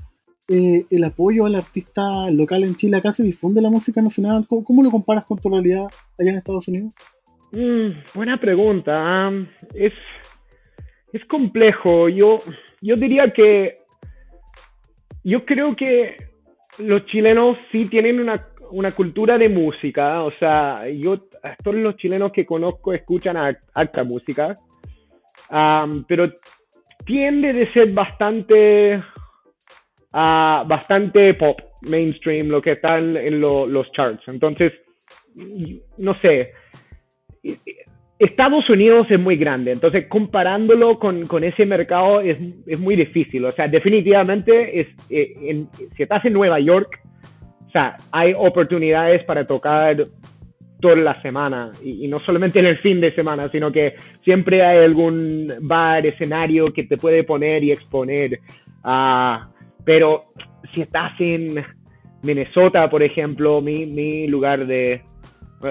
eh, 0.49 0.85
el 0.89 1.03
apoyo 1.03 1.45
al 1.45 1.55
artista 1.55 2.29
local 2.29 2.63
en 2.63 2.75
Chile? 2.75 2.97
¿Acá 2.97 3.13
se 3.13 3.23
difunde 3.23 3.61
la 3.61 3.69
música 3.69 4.01
nacional? 4.01 4.45
¿Cómo, 4.47 4.63
cómo 4.63 4.83
lo 4.83 4.91
comparas 4.91 5.25
con 5.25 5.37
tu 5.37 5.49
realidad 5.49 5.85
allá 6.19 6.31
en 6.31 6.37
Estados 6.37 6.67
Unidos? 6.67 6.93
Mm, 7.51 7.91
buena 8.13 8.39
pregunta. 8.39 9.29
Um, 9.29 9.45
es, 9.73 9.93
es 11.13 11.25
complejo. 11.25 12.09
Yo, 12.09 12.39
yo 12.81 12.95
diría 12.95 13.31
que 13.33 13.75
yo 15.23 15.45
creo 15.45 15.75
que 15.75 16.17
los 16.79 17.05
chilenos 17.05 17.57
sí 17.71 17.87
tienen 17.87 18.19
una, 18.19 18.47
una 18.71 18.91
cultura 18.91 19.37
de 19.37 19.49
música. 19.49 20.23
O 20.23 20.31
sea, 20.39 20.89
yo 20.89 21.29
todos 21.63 21.77
los 21.77 21.95
chilenos 21.97 22.31
que 22.31 22.45
conozco 22.45 22.93
escuchan 22.93 23.37
alta 23.73 24.03
música. 24.03 24.55
Pero 26.07 26.31
tiende 27.05 27.53
de 27.53 27.71
ser 27.73 27.91
bastante 27.91 29.01
uh, 30.13 30.67
bastante 30.67 31.33
pop, 31.33 31.59
mainstream, 31.81 32.47
lo 32.47 32.61
que 32.61 32.73
está 32.73 32.99
en, 32.99 33.17
en 33.17 33.39
lo, 33.39 33.65
los 33.65 33.91
charts. 33.91 34.27
Entonces, 34.27 34.73
no 35.97 36.17
sé, 36.17 36.51
Estados 38.19 38.69
Unidos 38.69 39.09
es 39.09 39.19
muy 39.19 39.35
grande, 39.37 39.71
entonces 39.71 40.07
comparándolo 40.07 40.99
con, 40.99 41.25
con 41.25 41.43
ese 41.43 41.65
mercado 41.65 42.21
es, 42.21 42.39
es, 42.67 42.79
muy 42.79 42.95
difícil. 42.95 43.45
O 43.45 43.49
sea, 43.49 43.67
definitivamente, 43.67 44.81
es, 44.81 44.87
eh, 45.11 45.65
si 45.95 46.03
estás 46.03 46.25
en 46.25 46.33
Nueva 46.33 46.59
York, 46.59 46.99
o 47.67 47.71
sea, 47.71 47.95
hay 48.11 48.33
oportunidades 48.37 49.23
para 49.23 49.45
tocar 49.45 50.07
toda 50.81 50.95
la 50.95 51.13
semana 51.13 51.71
y, 51.83 52.05
y, 52.05 52.07
no 52.07 52.19
solamente 52.19 52.59
en 52.59 52.65
el 52.65 52.79
fin 52.79 52.99
de 52.99 53.13
semana, 53.13 53.49
sino 53.49 53.71
que 53.71 53.93
siempre 53.97 54.65
hay 54.65 54.79
algún 54.79 55.47
bar, 55.61 56.05
escenario 56.05 56.73
que 56.73 56.83
te 56.83 56.97
puede 56.97 57.23
poner 57.23 57.63
y 57.63 57.71
exponer. 57.71 58.39
Uh, 58.83 59.45
pero 59.85 60.21
si 60.73 60.81
estás 60.81 61.13
en 61.19 61.63
Minnesota, 62.23 62.89
por 62.89 63.03
ejemplo, 63.03 63.61
mi, 63.61 63.85
mi 63.85 64.27
lugar 64.27 64.65
de, 64.65 65.01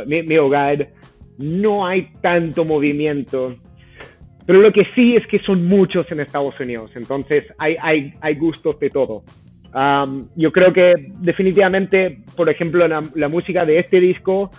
mi, 0.06 0.22
mi, 0.22 0.36
hogar, 0.36 0.88
no 1.38 1.86
hay 1.86 2.08
tanto 2.20 2.64
movimiento. 2.64 3.52
Pero 4.46 4.60
lo 4.60 4.72
que 4.72 4.84
sí 4.94 5.16
es 5.16 5.26
que 5.26 5.38
son 5.40 5.66
muchos 5.68 6.10
en 6.10 6.20
Estados 6.20 6.58
Unidos, 6.58 6.90
entonces 6.94 7.44
hay, 7.58 7.76
hay, 7.80 8.14
hay 8.20 8.34
gustos 8.34 8.78
de 8.80 8.90
todo. 8.90 9.22
Um, 9.72 10.28
yo 10.34 10.50
creo 10.50 10.72
que 10.72 10.94
definitivamente, 11.20 12.18
por 12.36 12.48
ejemplo, 12.48 12.88
la, 12.88 13.00
la, 13.14 13.28
música 13.28 13.64
de 13.64 13.76
este 13.76 14.00
disco 14.00 14.50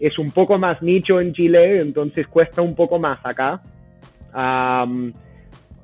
es 0.00 0.18
un 0.18 0.30
poco 0.30 0.58
más 0.58 0.82
nicho 0.82 1.20
en 1.20 1.32
Chile, 1.32 1.80
entonces 1.80 2.26
cuesta 2.26 2.62
un 2.62 2.74
poco 2.74 2.98
más 2.98 3.20
acá. 3.22 3.60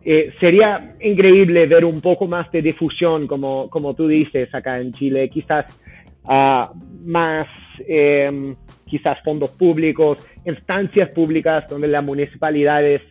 Eh, 0.08 0.32
sería 0.38 0.94
increíble 1.00 1.66
ver 1.66 1.84
un 1.84 2.00
poco 2.00 2.26
más 2.26 2.50
de 2.52 2.62
difusión, 2.62 3.26
como, 3.26 3.68
como 3.68 3.94
tú 3.94 4.06
dices, 4.06 4.54
acá 4.54 4.78
en 4.80 4.92
Chile, 4.92 5.28
quizás 5.28 5.82
uh, 6.24 6.66
más, 7.04 7.48
eh, 7.88 8.54
quizás 8.86 9.18
fondos 9.24 9.50
públicos, 9.58 10.24
instancias 10.44 11.08
públicas 11.10 11.66
donde 11.68 11.88
las 11.88 12.04
municipalidades 12.04 13.02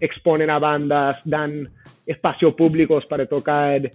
exponen 0.00 0.48
a 0.48 0.58
bandas, 0.58 1.20
dan 1.24 1.68
espacios 2.06 2.54
públicos 2.54 3.04
para 3.06 3.26
tocar, 3.26 3.90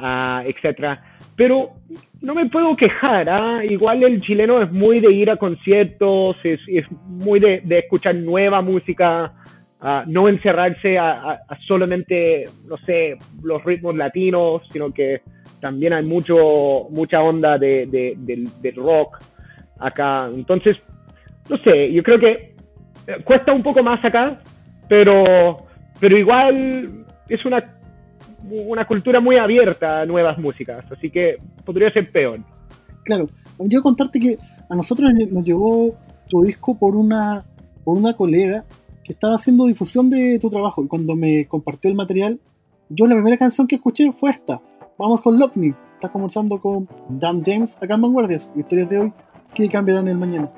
uh, 0.00 0.40
etc. 0.44 0.98
Pero 1.36 1.72
no 2.20 2.34
me 2.34 2.46
puedo 2.46 2.74
quejar, 2.76 3.28
¿ah? 3.28 3.64
igual 3.64 4.02
el 4.02 4.20
chileno 4.20 4.62
es 4.62 4.72
muy 4.72 5.00
de 5.00 5.12
ir 5.12 5.30
a 5.30 5.36
conciertos, 5.36 6.36
es, 6.42 6.66
es 6.68 6.90
muy 6.90 7.40
de, 7.40 7.60
de 7.64 7.78
escuchar 7.80 8.14
nueva 8.14 8.62
música, 8.62 9.32
Uh, 9.80 10.02
no 10.08 10.28
encerrarse 10.28 10.98
a, 10.98 11.10
a, 11.12 11.32
a, 11.48 11.58
solamente, 11.68 12.42
no 12.68 12.76
sé, 12.76 13.16
los 13.44 13.64
ritmos 13.64 13.96
latinos, 13.96 14.62
sino 14.72 14.92
que 14.92 15.20
también 15.60 15.92
hay 15.92 16.04
mucho, 16.04 16.88
mucha 16.90 17.22
onda 17.22 17.58
de, 17.58 17.86
de, 17.86 18.16
de, 18.16 18.70
rock 18.72 19.18
acá. 19.78 20.28
Entonces, 20.34 20.82
no 21.48 21.56
sé, 21.56 21.92
yo 21.92 22.02
creo 22.02 22.18
que 22.18 22.56
cuesta 23.22 23.52
un 23.52 23.62
poco 23.62 23.82
más 23.84 24.04
acá, 24.04 24.40
pero, 24.88 25.56
pero 26.00 26.18
igual 26.18 27.04
es 27.28 27.44
una 27.44 27.60
una 28.50 28.86
cultura 28.86 29.20
muy 29.20 29.36
abierta 29.36 30.00
a 30.00 30.06
nuevas 30.06 30.38
músicas, 30.38 30.90
así 30.90 31.10
que 31.10 31.38
podría 31.64 31.90
ser 31.90 32.10
peor. 32.10 32.40
Claro, 33.04 33.28
yo 33.60 33.82
contarte 33.82 34.20
que 34.20 34.38
a 34.68 34.74
nosotros 34.74 35.12
nos 35.32 35.44
llegó 35.44 35.94
tu 36.28 36.42
disco 36.42 36.78
por 36.78 36.94
una, 36.94 37.44
por 37.84 37.96
una 37.96 38.14
colega 38.14 38.64
que 39.04 39.12
estaba 39.12 39.36
haciendo 39.36 39.66
difusión 39.66 40.10
de 40.10 40.38
tu 40.38 40.50
trabajo 40.50 40.84
y 40.84 40.88
cuando 40.88 41.16
me 41.16 41.46
compartió 41.46 41.90
el 41.90 41.96
material, 41.96 42.38
yo 42.90 43.06
la 43.06 43.14
primera 43.14 43.38
canción 43.38 43.66
que 43.66 43.76
escuché 43.76 44.12
fue 44.12 44.30
esta, 44.30 44.60
Vamos 44.98 45.22
con 45.22 45.38
Love 45.38 45.56
Me, 45.56 45.74
estás 45.94 46.10
conversando 46.10 46.60
con 46.60 46.88
Dan 47.08 47.42
James 47.44 47.76
acá 47.80 47.94
en 47.94 48.02
Vanguardias, 48.02 48.50
historias 48.56 48.88
de 48.90 48.98
hoy 48.98 49.12
que 49.54 49.68
cambiarán 49.68 50.08
el 50.08 50.18
mañana. 50.18 50.50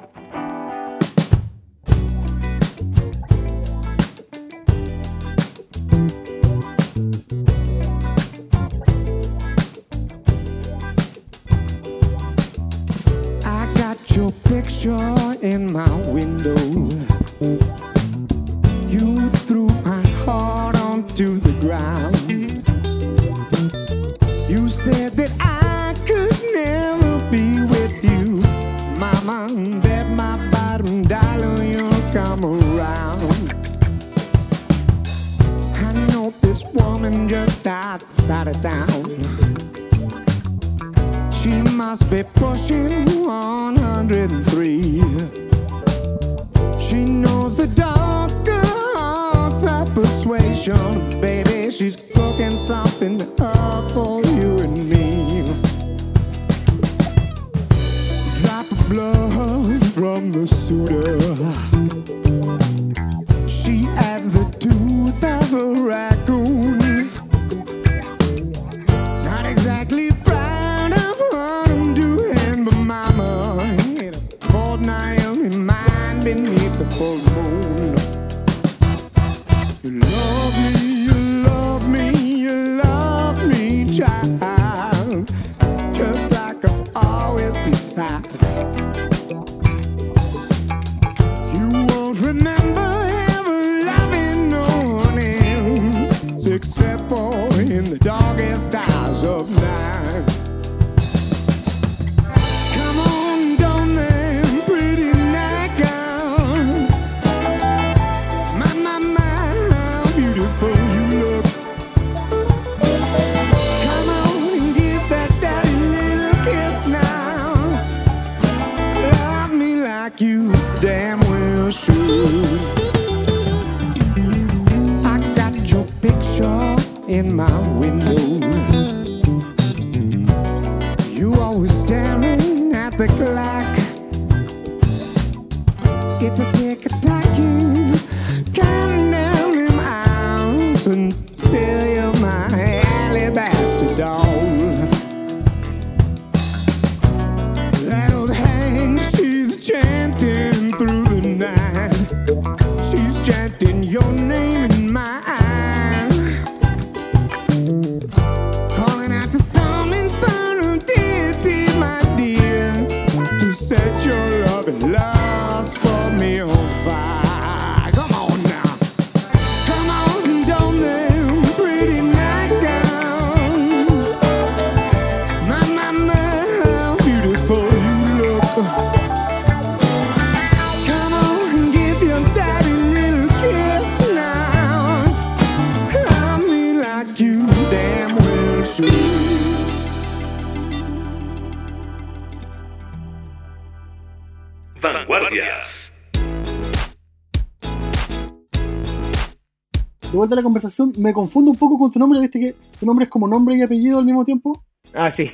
De 200.31 200.37
la 200.37 200.43
conversación, 200.43 200.93
me 200.97 201.13
confundo 201.13 201.51
un 201.51 201.57
poco 201.57 201.77
con 201.77 201.91
tu 201.91 201.99
nombre, 201.99 202.21
viste 202.21 202.39
que 202.39 202.55
tu 202.79 202.87
nombre 202.87 203.05
es 203.05 203.11
como 203.11 203.27
nombre 203.27 203.57
y 203.57 203.63
apellido 203.63 203.99
al 203.99 204.05
mismo 204.05 204.25
tiempo. 204.25 204.63
Ah, 204.95 205.13
sí. 205.13 205.29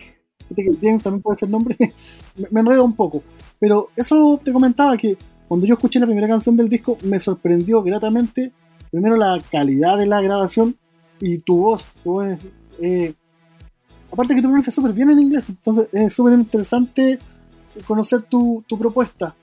Viste 0.49 0.65
que 0.65 0.77
James 0.81 1.03
también 1.03 1.23
puede 1.23 1.39
ser 1.39 1.51
nombre. 1.51 1.77
me, 2.37 2.49
me 2.51 2.61
enredo 2.61 2.83
un 2.83 2.95
poco. 2.95 3.23
Pero 3.59 3.91
eso 3.95 4.41
te 4.43 4.53
comentaba 4.53 4.97
que 4.97 5.19
cuando 5.49 5.67
yo 5.67 5.75
escuché 5.75 6.01
la 6.01 6.07
primera 6.07 6.27
canción 6.27 6.57
del 6.57 6.71
disco 6.71 6.97
me 7.03 7.21
sorprendió 7.21 7.83
gratamente. 7.83 8.53
Primero 8.91 9.17
la 9.17 9.39
calidad 9.51 9.99
de 9.99 10.07
la 10.07 10.23
grabación 10.23 10.77
y 11.21 11.39
tu 11.39 11.59
voz. 11.59 11.91
Tu 12.03 12.13
voz 12.13 12.27
es, 12.27 12.41
eh, 12.81 13.15
aparte 14.11 14.35
que 14.35 14.41
tú 14.41 14.49
pronuncias 14.49 14.75
súper 14.75 14.93
bien 14.93 15.11
en 15.11 15.19
inglés, 15.19 15.49
entonces 15.49 15.89
es 15.93 16.15
súper 16.15 16.35
interesante 16.35 17.19
conocer 17.87 18.23
tu, 18.23 18.65
tu 18.67 18.79
propuesta. 18.79 19.35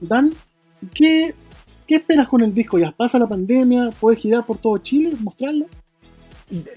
Dan, 0.00 0.32
¿qué, 0.94 1.34
¿qué 1.88 1.96
esperas 1.96 2.28
con 2.28 2.42
el 2.42 2.54
disco? 2.54 2.78
¿Ya 2.78 2.92
pasa 2.92 3.18
la 3.18 3.26
pandemia? 3.26 3.88
¿Puedes 3.98 4.20
girar 4.20 4.44
por 4.46 4.58
todo 4.58 4.78
Chile? 4.78 5.10
¿Mostrarlo? 5.20 5.66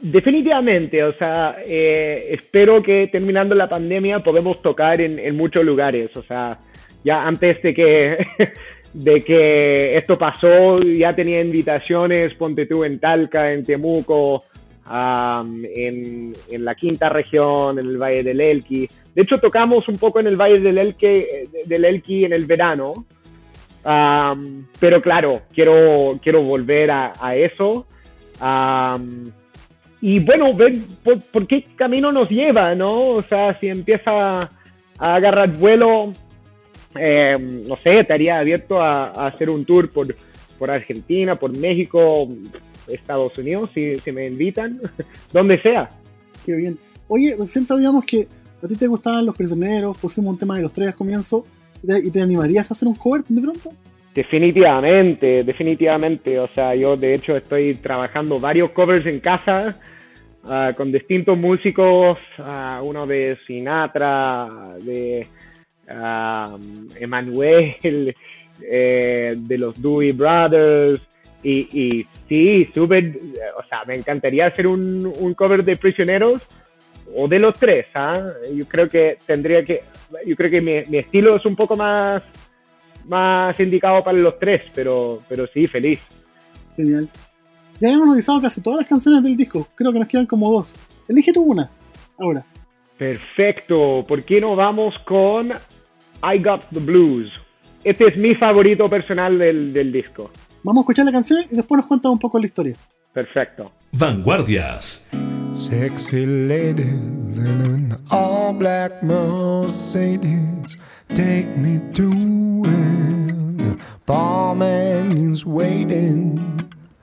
Definitivamente, 0.01 1.03
o 1.03 1.13
sea, 1.13 1.57
eh, 1.65 2.29
espero 2.31 2.81
que 2.81 3.07
terminando 3.11 3.55
la 3.55 3.69
pandemia 3.69 4.19
podemos 4.19 4.61
tocar 4.61 4.99
en, 4.99 5.35
muchos 5.35 5.63
lugares, 5.63 6.11
o 6.17 6.23
sea, 6.23 6.59
ya 7.05 7.25
antes 7.25 7.61
de 7.61 7.73
que, 7.73 8.17
de 8.93 9.23
que 9.23 9.97
esto 9.97 10.17
pasó, 10.17 10.81
ya 10.81 11.15
tenía 11.15 11.39
invitaciones, 11.39 12.33
ponte 12.33 12.65
tú 12.65 12.83
en 12.83 12.99
Talca, 12.99 13.53
en 13.53 13.63
Temuco, 13.63 14.43
en, 14.89 16.33
en, 16.49 16.65
la 16.65 16.75
quinta 16.75 17.07
región, 17.07 17.79
en 17.79 17.85
el 17.85 17.97
Valle 17.97 18.23
del 18.23 18.41
Elqui. 18.41 18.89
De 19.15 19.21
hecho, 19.21 19.37
tocamos 19.37 19.87
un 19.87 19.97
poco 19.97 20.19
en 20.19 20.27
el 20.27 20.35
Valle 20.35 20.59
del 20.59 20.79
Elqui, 20.79 21.25
del 21.65 21.85
Elqui 21.85 22.25
en 22.25 22.33
el 22.33 22.45
verano, 22.45 23.05
um, 23.85 24.65
pero 24.79 25.01
claro, 25.01 25.41
quiero, 25.53 26.19
quiero 26.21 26.41
volver 26.41 26.91
a, 26.91 27.13
a 27.19 27.35
eso. 27.35 27.85
Um, 28.41 29.31
y 30.01 30.19
bueno, 30.19 30.53
ver 30.55 30.73
por, 31.03 31.19
por, 31.21 31.47
qué 31.47 31.65
camino 31.75 32.11
nos 32.11 32.29
lleva, 32.29 32.73
¿no? 32.73 33.09
O 33.09 33.21
sea, 33.21 33.59
si 33.59 33.67
empieza 33.67 34.41
a 34.41 34.49
agarrar 34.97 35.51
vuelo, 35.51 36.13
eh, 36.95 37.35
no 37.39 37.77
sé, 37.77 37.99
estaría 37.99 38.39
abierto 38.39 38.81
a, 38.81 39.09
a, 39.09 39.27
hacer 39.27 39.49
un 39.49 39.63
tour 39.63 39.91
por, 39.91 40.15
por 40.57 40.71
Argentina, 40.71 41.35
por 41.35 41.55
México, 41.55 42.27
Estados 42.87 43.37
Unidos, 43.37 43.69
si, 43.73 43.95
si 43.95 44.11
me 44.11 44.27
invitan, 44.27 44.81
donde 45.33 45.59
sea. 45.59 45.91
Qué 46.45 46.53
bien. 46.53 46.77
Oye, 47.07 47.35
recién 47.37 47.65
sabíamos 47.65 48.05
que 48.05 48.27
a 48.63 48.67
ti 48.67 48.75
te 48.75 48.87
gustaban 48.87 49.25
los 49.25 49.35
prisioneros, 49.35 49.97
pusimos 49.97 50.33
un 50.33 50.39
tema 50.39 50.55
de 50.55 50.63
los 50.63 50.73
tres 50.73 50.89
al 50.89 50.95
comienzo, 50.95 51.45
y 51.83 52.11
te, 52.11 52.21
animarías 52.21 52.69
a 52.69 52.73
hacer 52.73 52.87
un 52.87 52.95
cover 52.95 53.23
de 53.27 53.41
pronto. 53.41 53.71
Definitivamente, 54.13 55.43
definitivamente. 55.43 56.39
O 56.39 56.47
sea, 56.49 56.75
yo 56.75 56.97
de 56.97 57.13
hecho 57.13 57.35
estoy 57.35 57.75
trabajando 57.75 58.39
varios 58.39 58.71
covers 58.71 59.05
en 59.05 59.19
casa 59.19 59.77
ah, 60.43 60.73
con 60.75 60.91
distintos 60.91 61.39
músicos, 61.39 62.17
ah, 62.39 62.81
uno 62.83 63.07
de 63.07 63.37
Sinatra, 63.47 64.47
de 64.81 65.27
ah, 65.87 66.57
Emanuel, 66.99 67.75
eh, 68.61 69.35
de 69.37 69.57
los 69.57 69.81
Dewey 69.81 70.11
Brothers. 70.11 71.01
Y, 71.43 72.05
sí, 72.29 72.69
súper, 72.71 73.17
o 73.57 73.67
sea, 73.67 73.83
me 73.87 73.95
encantaría 73.95 74.45
hacer 74.45 74.67
un 74.67 75.33
cover 75.35 75.65
de 75.65 75.75
Prisioneros 75.75 76.47
o 77.15 77.27
de 77.27 77.39
los 77.39 77.57
tres. 77.57 77.87
¿ah? 77.95 78.31
Yo 78.53 78.65
creo 78.67 78.89
que 78.89 79.17
tendría 79.25 79.63
que, 79.63 79.81
yo 80.25 80.35
creo 80.35 80.51
que 80.51 80.61
mi, 80.61 80.83
mi 80.87 80.97
estilo 80.97 81.35
es 81.35 81.45
un 81.45 81.55
poco 81.55 81.75
más 81.75 82.23
más 83.05 83.59
indicado 83.59 84.01
para 84.01 84.17
los 84.17 84.37
tres, 84.39 84.63
pero, 84.73 85.21
pero 85.27 85.47
sí, 85.47 85.67
feliz. 85.67 86.01
Genial. 86.75 87.09
Ya 87.79 87.89
hemos 87.89 88.09
revisado 88.09 88.41
casi 88.41 88.61
todas 88.61 88.81
las 88.81 88.87
canciones 88.87 89.23
del 89.23 89.35
disco. 89.35 89.67
Creo 89.75 89.91
que 89.91 89.99
nos 89.99 90.07
quedan 90.07 90.27
como 90.27 90.51
dos. 90.51 90.73
Elige 91.07 91.33
tú 91.33 91.41
una. 91.41 91.69
Ahora. 92.19 92.45
Perfecto. 92.97 94.05
¿Por 94.07 94.23
qué 94.23 94.39
no 94.39 94.55
vamos 94.55 94.97
con 94.99 95.51
I 95.51 96.43
Got 96.43 96.65
the 96.71 96.79
Blues? 96.79 97.31
Este 97.83 98.07
es 98.07 98.17
mi 98.17 98.35
favorito 98.35 98.87
personal 98.87 99.39
del, 99.39 99.73
del 99.73 99.91
disco. 99.91 100.29
Vamos 100.63 100.81
a 100.81 100.83
escuchar 100.83 101.05
la 101.05 101.11
canción 101.11 101.41
y 101.49 101.55
después 101.55 101.79
nos 101.79 101.87
cuentas 101.87 102.11
un 102.11 102.19
poco 102.19 102.37
la 102.37 102.45
historia. 102.45 102.75
Perfecto. 103.11 103.71
Vanguardias. 103.93 105.09
Sexy 105.53 106.25
ladies 106.25 107.37
in 107.37 107.61
an 107.61 107.97
all 108.09 108.53
black 108.53 109.03
Mercedes 109.03 110.77
take 111.09 111.57
me 111.57 111.79
to 111.93 112.09
where 112.61 112.71
the 113.57 113.81
barman 114.05 115.17
is 115.17 115.45
waiting. 115.45 116.37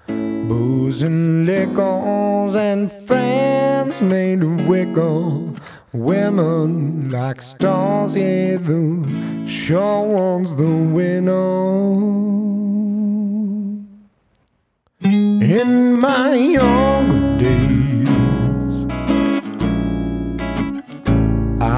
Booze 0.07 1.03
and 1.03 1.45
liquors 1.45 2.57
and 2.57 2.91
friends 2.91 4.01
made 4.01 4.43
wiggle. 4.67 5.55
Women 5.93 7.11
like 7.11 7.43
stars, 7.43 8.17
yeah, 8.17 8.57
the 8.57 9.47
sure 9.47 10.03
one's 10.03 10.57
the 10.57 10.65
winner. 10.65 11.39
In 15.03 16.01
my 16.01 16.35
younger 16.35 17.39
days, 17.39 17.78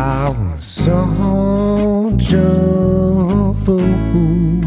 I 0.00 0.30
was 0.30 0.64
such 0.64 2.32
a 2.32 3.54
fool. 3.66 4.64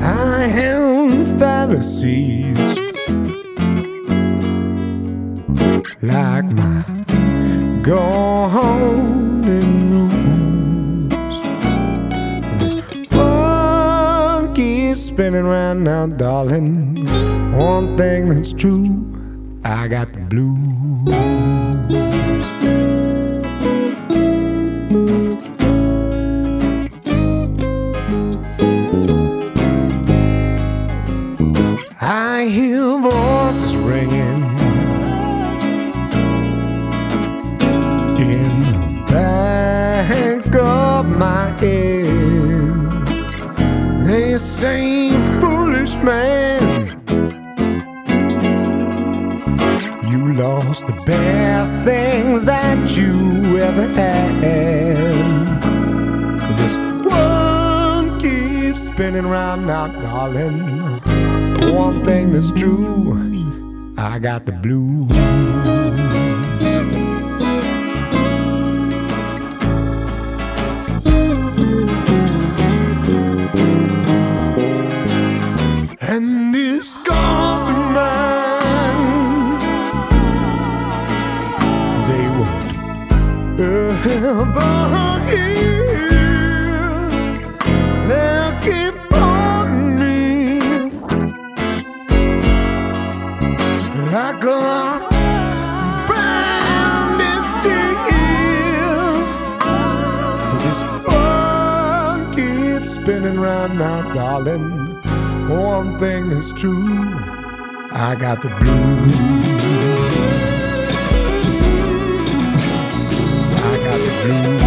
I 0.00 0.46
had 0.46 1.26
fallacies 1.40 2.60
like 6.00 6.44
my 6.44 6.84
golden 7.82 9.68
rules. 9.90 11.10
This 12.60 12.74
world 13.10 14.54
keeps 14.54 15.00
spinning 15.00 15.42
round 15.42 15.82
now, 15.82 16.06
darling. 16.06 17.04
One 17.58 17.96
thing 17.96 18.28
that's 18.28 18.52
true, 18.52 19.60
I 19.64 19.88
got 19.88 20.12
the 20.12 20.20
blues. 20.20 21.59
I 32.40 32.44
hear 32.44 32.98
voices 32.98 33.76
ringing 33.76 34.42
in 38.16 38.62
the 38.62 39.04
back 39.12 40.54
of 40.54 41.04
my 41.04 41.50
head. 41.60 42.96
They 44.06 44.38
say, 44.38 45.10
foolish 45.38 45.96
man, 45.96 46.62
you 50.10 50.32
lost 50.32 50.86
the 50.86 50.98
best 51.04 51.76
things 51.84 52.44
that 52.44 52.96
you 52.96 53.58
ever 53.58 53.86
had. 54.00 55.60
This 56.56 56.74
world 57.04 58.18
keeps 58.18 58.86
spinning 58.86 59.26
round 59.26 59.66
now, 59.66 59.88
darling. 60.00 60.99
One 61.60 62.04
thing 62.04 62.30
that's 62.32 62.50
true, 62.50 63.94
I 63.96 64.18
got 64.18 64.46
the 64.46 64.52
blues. 64.52 66.09
Darling. 104.44 105.00
One 105.48 105.98
thing 105.98 106.30
is 106.30 106.52
true, 106.52 107.14
I 107.92 108.14
got 108.18 108.42
the 108.42 108.48
blues. 108.48 109.16
I 113.56 113.76
got 113.84 113.98
the 113.98 114.12
blues. 114.22 114.59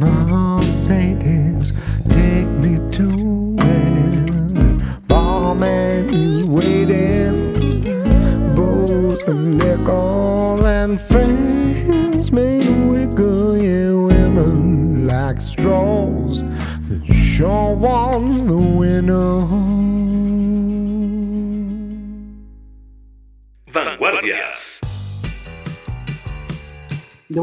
Mercedes. 0.00 1.60
this. 1.72 1.99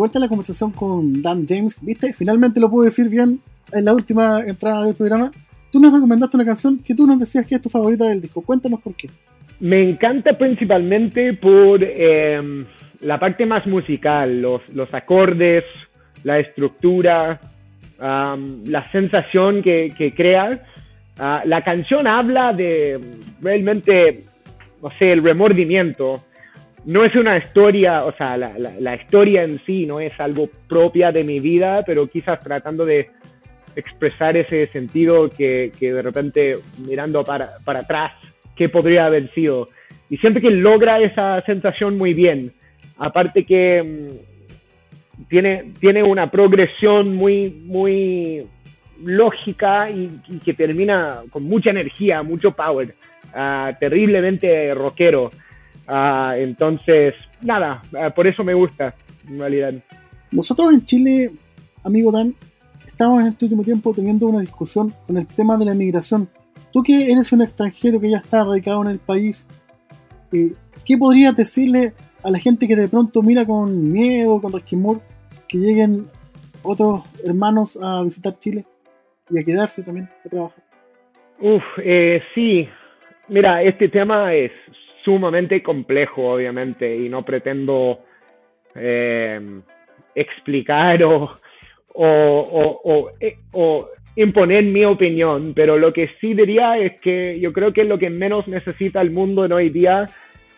Vuelta 0.08 0.20
a 0.20 0.22
la 0.22 0.30
conversación 0.30 0.72
con 0.72 1.22
Dan 1.22 1.46
James, 1.46 1.80
¿viste? 1.82 2.14
Finalmente 2.14 2.62
lo 2.62 2.70
puedo 2.70 2.86
decir 2.86 3.10
bien 3.10 3.42
en 3.74 3.84
la 3.84 3.94
última 3.94 4.40
entrada 4.40 4.86
del 4.86 4.96
programa. 4.96 5.30
Tú 5.70 5.82
nos 5.82 5.92
recomendaste 5.92 6.38
una 6.38 6.46
canción 6.46 6.80
que 6.80 6.96
tú 6.96 7.06
nos 7.06 7.20
decías 7.20 7.46
que 7.46 7.56
es 7.56 7.62
tu 7.62 7.70
favorita 7.70 8.06
del 8.06 8.22
disco. 8.22 8.42
Cuéntanos 8.42 8.80
por 8.80 8.96
qué. 8.96 9.10
Me 9.60 9.84
encanta 9.84 10.32
principalmente 10.32 11.34
por 11.34 11.84
eh, 11.84 12.66
la 13.02 13.20
parte 13.20 13.46
más 13.46 13.68
musical, 13.68 14.42
los, 14.42 14.62
los 14.70 14.94
acordes, 14.94 15.66
la 16.24 16.40
estructura, 16.40 17.42
um, 18.00 18.64
la 18.66 18.90
sensación 18.90 19.62
que, 19.62 19.94
que 19.98 20.14
crea. 20.14 20.64
Ah, 21.20 21.42
la 21.46 21.64
canción 21.64 22.08
habla 22.08 22.54
de 22.54 22.98
realmente, 23.42 24.24
no 24.82 24.90
sé, 24.98 25.12
el 25.12 25.22
remordimiento. 25.22 26.24
No 26.88 27.04
es 27.04 27.14
una 27.18 27.38
historia, 27.38 28.06
o 28.06 28.14
sea, 28.14 28.38
la, 28.38 28.96
historia 28.96 29.44
en 29.44 29.60
sí 29.66 29.86
no 29.86 30.00
es 30.00 30.18
algo 30.22 30.48
propia 30.70 31.12
de 31.12 31.26
mi 31.26 31.42
vida, 31.42 31.84
pero 31.86 32.08
quizás 32.08 32.42
tratando 32.42 32.86
de 32.86 33.10
expresar 33.76 34.38
ese 34.38 34.68
sentido 34.68 35.28
que, 35.28 35.70
de 35.82 36.02
repente 36.02 36.56
mirando 36.78 37.26
para, 37.26 37.58
atrás, 37.66 38.14
¿qué 38.56 38.70
podría 38.70 39.06
haber 39.06 39.30
sido? 39.34 39.68
Y 40.10 40.16
siempre 40.20 40.42
que 40.42 40.50
logra 40.50 41.02
esa 41.02 41.42
sensación 41.42 41.98
muy 41.98 42.14
bien. 42.14 42.54
Aparte 42.98 43.44
que 43.44 43.84
mm, 43.84 45.26
tiene, 45.28 45.74
tiene 45.82 46.04
una 46.04 46.32
progresión 46.32 47.18
muy, 47.18 47.50
muy 47.66 48.48
lógica 49.04 49.90
y, 49.90 50.40
que 50.40 50.54
termina 50.54 51.20
con 51.32 51.44
mucha 51.44 51.72
energía, 51.72 52.24
mucho 52.24 52.52
power, 52.52 52.96
uh, 53.36 53.74
terriblemente 53.78 54.74
rockero. 54.74 55.32
Uh, 55.88 56.34
entonces, 56.36 57.16
nada, 57.42 57.80
uh, 57.94 58.14
por 58.14 58.28
eso 58.28 58.44
me 58.44 58.54
gusta, 58.54 58.94
en 59.28 59.40
realidad. 59.40 59.74
Nosotros 60.32 60.74
en 60.74 60.84
Chile, 60.84 61.32
amigo 61.84 62.12
Dan, 62.12 62.34
estamos 62.86 63.22
en 63.22 63.28
este 63.28 63.46
último 63.46 63.64
tiempo 63.64 63.94
teniendo 63.94 64.28
una 64.28 64.42
discusión 64.42 64.94
con 65.06 65.18
el 65.18 65.28
tema 65.28 65.58
de 65.58 65.66
la 65.66 65.74
migración. 65.74 66.28
Tú 66.74 66.84
que 66.84 67.12
eres 67.12 67.32
un 67.32 67.42
extranjero 67.42 68.00
que 68.00 68.10
ya 68.10 68.18
está 68.18 68.44
radicado 68.44 68.82
en 68.82 68.90
el 68.90 69.00
país, 69.00 69.48
eh, 70.34 70.54
¿qué 70.86 70.98
podrías 70.98 71.36
decirle 71.36 71.94
a 72.24 72.32
la 72.32 72.40
gente 72.40 72.68
que 72.68 72.76
de 72.76 72.90
pronto 72.90 73.22
mira 73.22 73.46
con 73.46 73.92
miedo, 73.92 74.42
con 74.42 74.52
resquemor, 74.52 75.00
que 75.48 75.58
lleguen 75.58 76.08
otros 76.64 77.04
hermanos 77.24 77.78
a 77.82 78.04
visitar 78.04 78.38
Chile 78.40 78.66
y 79.30 79.40
a 79.40 79.44
quedarse 79.44 79.84
también 79.84 80.10
a 80.26 80.30
trabajar? 80.30 80.64
Uf, 81.40 81.64
eh, 81.82 82.22
sí. 82.36 82.68
Mira, 83.30 83.64
este 83.64 83.88
tema 83.90 84.34
es 84.34 84.52
sumamente 85.08 85.64
complejo, 85.64 86.34
obviamente, 86.34 86.98
y 86.98 87.08
no 87.08 87.24
pretendo 87.24 88.00
eh, 88.76 89.40
explicar 90.14 91.02
o, 91.02 91.34
o, 91.94 92.82
o, 92.84 93.10
eh, 93.22 93.38
o, 93.54 93.88
imponer 94.18 94.66
mi 94.66 94.84
opinión, 94.84 95.54
pero 95.56 95.78
lo 95.78 95.94
que 95.94 96.10
sí 96.20 96.34
diría 96.34 96.78
es 96.78 97.00
que 97.00 97.40
yo 97.40 97.54
creo 97.54 97.72
que 97.72 97.86
lo 97.86 97.98
que 97.98 98.10
menos 98.10 98.50
necesita 98.50 99.00
el 99.00 99.12
mundo 99.12 99.46
en 99.46 99.54
hoy 99.54 99.70
día 99.70 100.08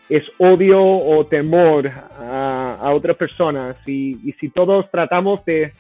es 0.10 0.24
odio 0.40 0.82
o 0.82 1.28
temor 1.28 1.88
a, 1.88 2.76
a 2.80 2.92
otras 2.96 3.18
personas. 3.18 3.78
Y, 3.86 4.16
si 4.40 4.50
todos 4.50 4.90
tratamos 4.90 5.46
de, 5.46 5.74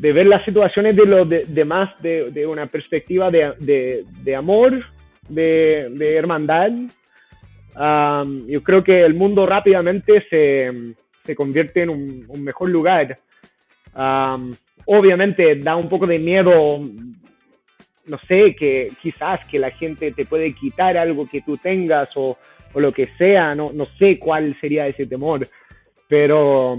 de, 0.00 0.12
ver 0.12 0.26
las 0.26 0.44
situaciones 0.44 0.96
de 0.96 1.06
los 1.06 1.28
demás 1.28 1.90
de, 2.02 2.32
de, 2.32 2.48
una 2.48 2.66
perspectiva 2.66 3.30
de, 3.30 4.04
de 4.24 4.34
amor, 4.34 4.84
de, 5.30 6.16
hermandad, 6.16 6.70
um, 7.76 8.46
yo 8.46 8.62
creo 8.62 8.82
que 8.82 9.02
el 9.02 9.14
mundo 9.14 9.46
rápidamente 9.46 10.20
se, 10.28 10.94
se 11.24 11.34
convierte 11.34 11.82
en 11.82 11.90
un, 11.90 12.26
mejor 12.42 12.70
lugar. 12.70 13.18
Obviamente 14.86 15.56
da 15.56 15.76
un 15.76 15.88
poco 15.88 16.06
de 16.06 16.18
miedo, 16.18 16.80
no 18.06 18.18
sé, 18.26 18.54
que 18.58 18.88
quizás 19.02 19.44
que 19.46 19.58
la 19.58 19.70
gente 19.70 20.12
te 20.12 20.24
puede 20.24 20.54
quitar 20.54 20.96
algo 20.96 21.28
que 21.28 21.42
tú 21.42 21.56
tengas 21.56 22.08
o, 22.16 22.36
o 22.72 22.80
lo 22.80 22.92
que 22.92 23.08
sea, 23.18 23.54
no, 23.54 23.72
no 23.72 23.86
sé 23.98 24.18
cuál 24.18 24.56
sería 24.60 24.86
ese 24.86 25.06
temor, 25.06 25.46
pero 26.08 26.76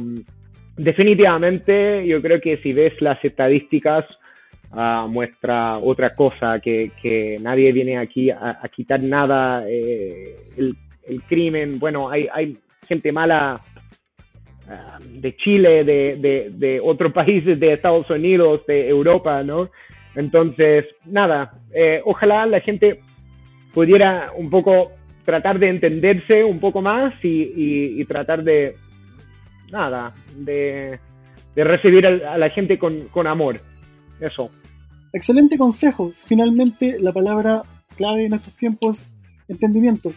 definitivamente 0.75 2.05
yo 2.05 2.21
creo 2.21 2.41
que 2.41 2.57
si 2.57 2.73
ves 2.73 2.93
las 3.01 3.23
estadísticas 3.23 4.05
uh, 4.74 5.07
muestra 5.07 5.78
otra 5.78 6.15
cosa, 6.15 6.59
que, 6.59 6.91
que, 7.01 7.38
nadie 7.41 7.72
viene 7.72 7.97
aquí 7.97 8.30
a, 8.30 8.61
quitar 8.74 9.01
nada, 9.01 9.63
eh, 9.67 10.36
el, 10.57 10.76
el, 11.03 11.22
crimen, 11.24 11.80
bueno, 11.80 12.09
hay, 12.09 12.28
hay 12.34 12.57
gente 12.88 13.11
mala 13.11 13.61
de 15.09 15.36
Chile, 15.36 15.84
de, 15.84 16.15
de, 16.17 16.49
de, 16.51 16.80
otros 16.80 17.11
países 17.13 17.59
de 17.59 17.74
Estados 17.74 18.09
Unidos, 18.09 18.65
de 18.65 18.88
Europa, 18.88 19.43
¿no? 19.43 19.69
Entonces, 20.15 20.86
nada, 21.05 21.53
eh, 21.74 22.01
ojalá 22.05 22.45
la 22.45 22.59
gente 22.59 22.99
pudiera 23.74 24.32
un 24.36 24.49
poco 24.49 24.91
tratar 25.26 25.59
de 25.59 25.69
entenderse 25.69 26.43
un 26.43 26.59
poco 26.59 26.82
más 26.82 27.13
y, 27.24 28.01
y, 28.01 28.05
tratar 28.05 28.43
de, 28.43 28.76
nada, 29.72 30.13
de, 30.36 30.99
de 31.55 31.63
recibir 31.63 32.05
a, 32.05 32.38
la 32.38 32.49
gente 32.49 32.78
con, 32.78 33.07
con 33.07 33.28
amor. 33.28 33.59
Eso. 34.19 34.49
Excelente 35.14 35.57
consejo. 35.57 36.12
Finalmente, 36.26 36.97
la 36.99 37.12
palabra 37.12 37.64
clave 37.95 38.26
en 38.26 38.34
estos 38.34 38.55
tiempos 38.55 39.01
es 39.01 39.12
entendimiento. 39.49 40.12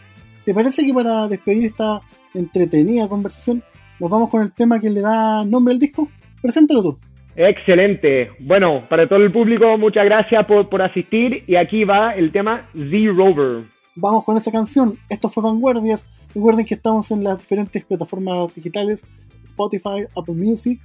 ¿Te 0.45 0.53
parece 0.53 0.85
que 0.85 0.93
para 0.93 1.27
despedir 1.27 1.65
esta 1.65 2.01
entretenida 2.33 3.07
conversación 3.07 3.63
nos 3.99 4.09
vamos 4.09 4.29
con 4.29 4.41
el 4.41 4.51
tema 4.51 4.79
que 4.79 4.89
le 4.89 5.01
da 5.01 5.45
nombre 5.45 5.73
al 5.73 5.79
disco. 5.79 6.07
Preséntalo 6.41 6.83
tú. 6.83 6.97
Excelente. 7.35 8.31
Bueno, 8.39 8.87
para 8.89 9.07
todo 9.07 9.19
el 9.19 9.31
público, 9.31 9.77
muchas 9.77 10.05
gracias 10.05 10.45
por, 10.45 10.69
por 10.69 10.81
asistir. 10.81 11.43
Y 11.47 11.55
aquí 11.55 11.83
va 11.83 12.11
el 12.11 12.31
tema 12.31 12.69
The 12.73 13.07
Rover. 13.07 13.63
Vamos 13.95 14.23
con 14.23 14.37
esa 14.37 14.51
canción. 14.51 14.97
Esto 15.09 15.29
fue 15.29 15.43
Vanguardias. 15.43 16.07
Recuerden 16.33 16.65
que 16.65 16.75
estamos 16.75 17.11
en 17.11 17.23
las 17.23 17.39
diferentes 17.39 17.83
plataformas 17.85 18.53
digitales: 18.53 19.05
Spotify, 19.45 20.05
Apple 20.15 20.35
Music 20.35 20.79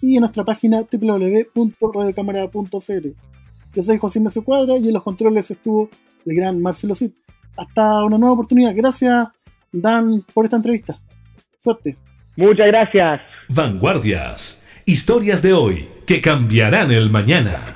y 0.00 0.16
en 0.16 0.20
nuestra 0.20 0.44
página 0.44 0.84
www.radiocámara.cl. 0.90 3.35
Yo 3.76 3.82
soy 3.82 3.98
José 3.98 4.20
Ignacio 4.20 4.42
Cuadra 4.42 4.78
y 4.78 4.88
en 4.88 4.94
los 4.94 5.02
controles 5.02 5.50
estuvo 5.50 5.90
el 6.24 6.34
gran 6.34 6.62
Marcelo 6.62 6.94
Cid. 6.94 7.10
Hasta 7.58 8.04
una 8.04 8.16
nueva 8.16 8.32
oportunidad. 8.32 8.72
Gracias, 8.74 9.28
Dan, 9.70 10.24
por 10.32 10.46
esta 10.46 10.56
entrevista. 10.56 10.98
Suerte. 11.60 11.94
Muchas 12.36 12.68
gracias. 12.68 13.20
Vanguardias. 13.50 14.82
Historias 14.86 15.42
de 15.42 15.52
hoy 15.52 15.88
que 16.06 16.22
cambiarán 16.22 16.90
el 16.90 17.10
mañana. 17.10 17.75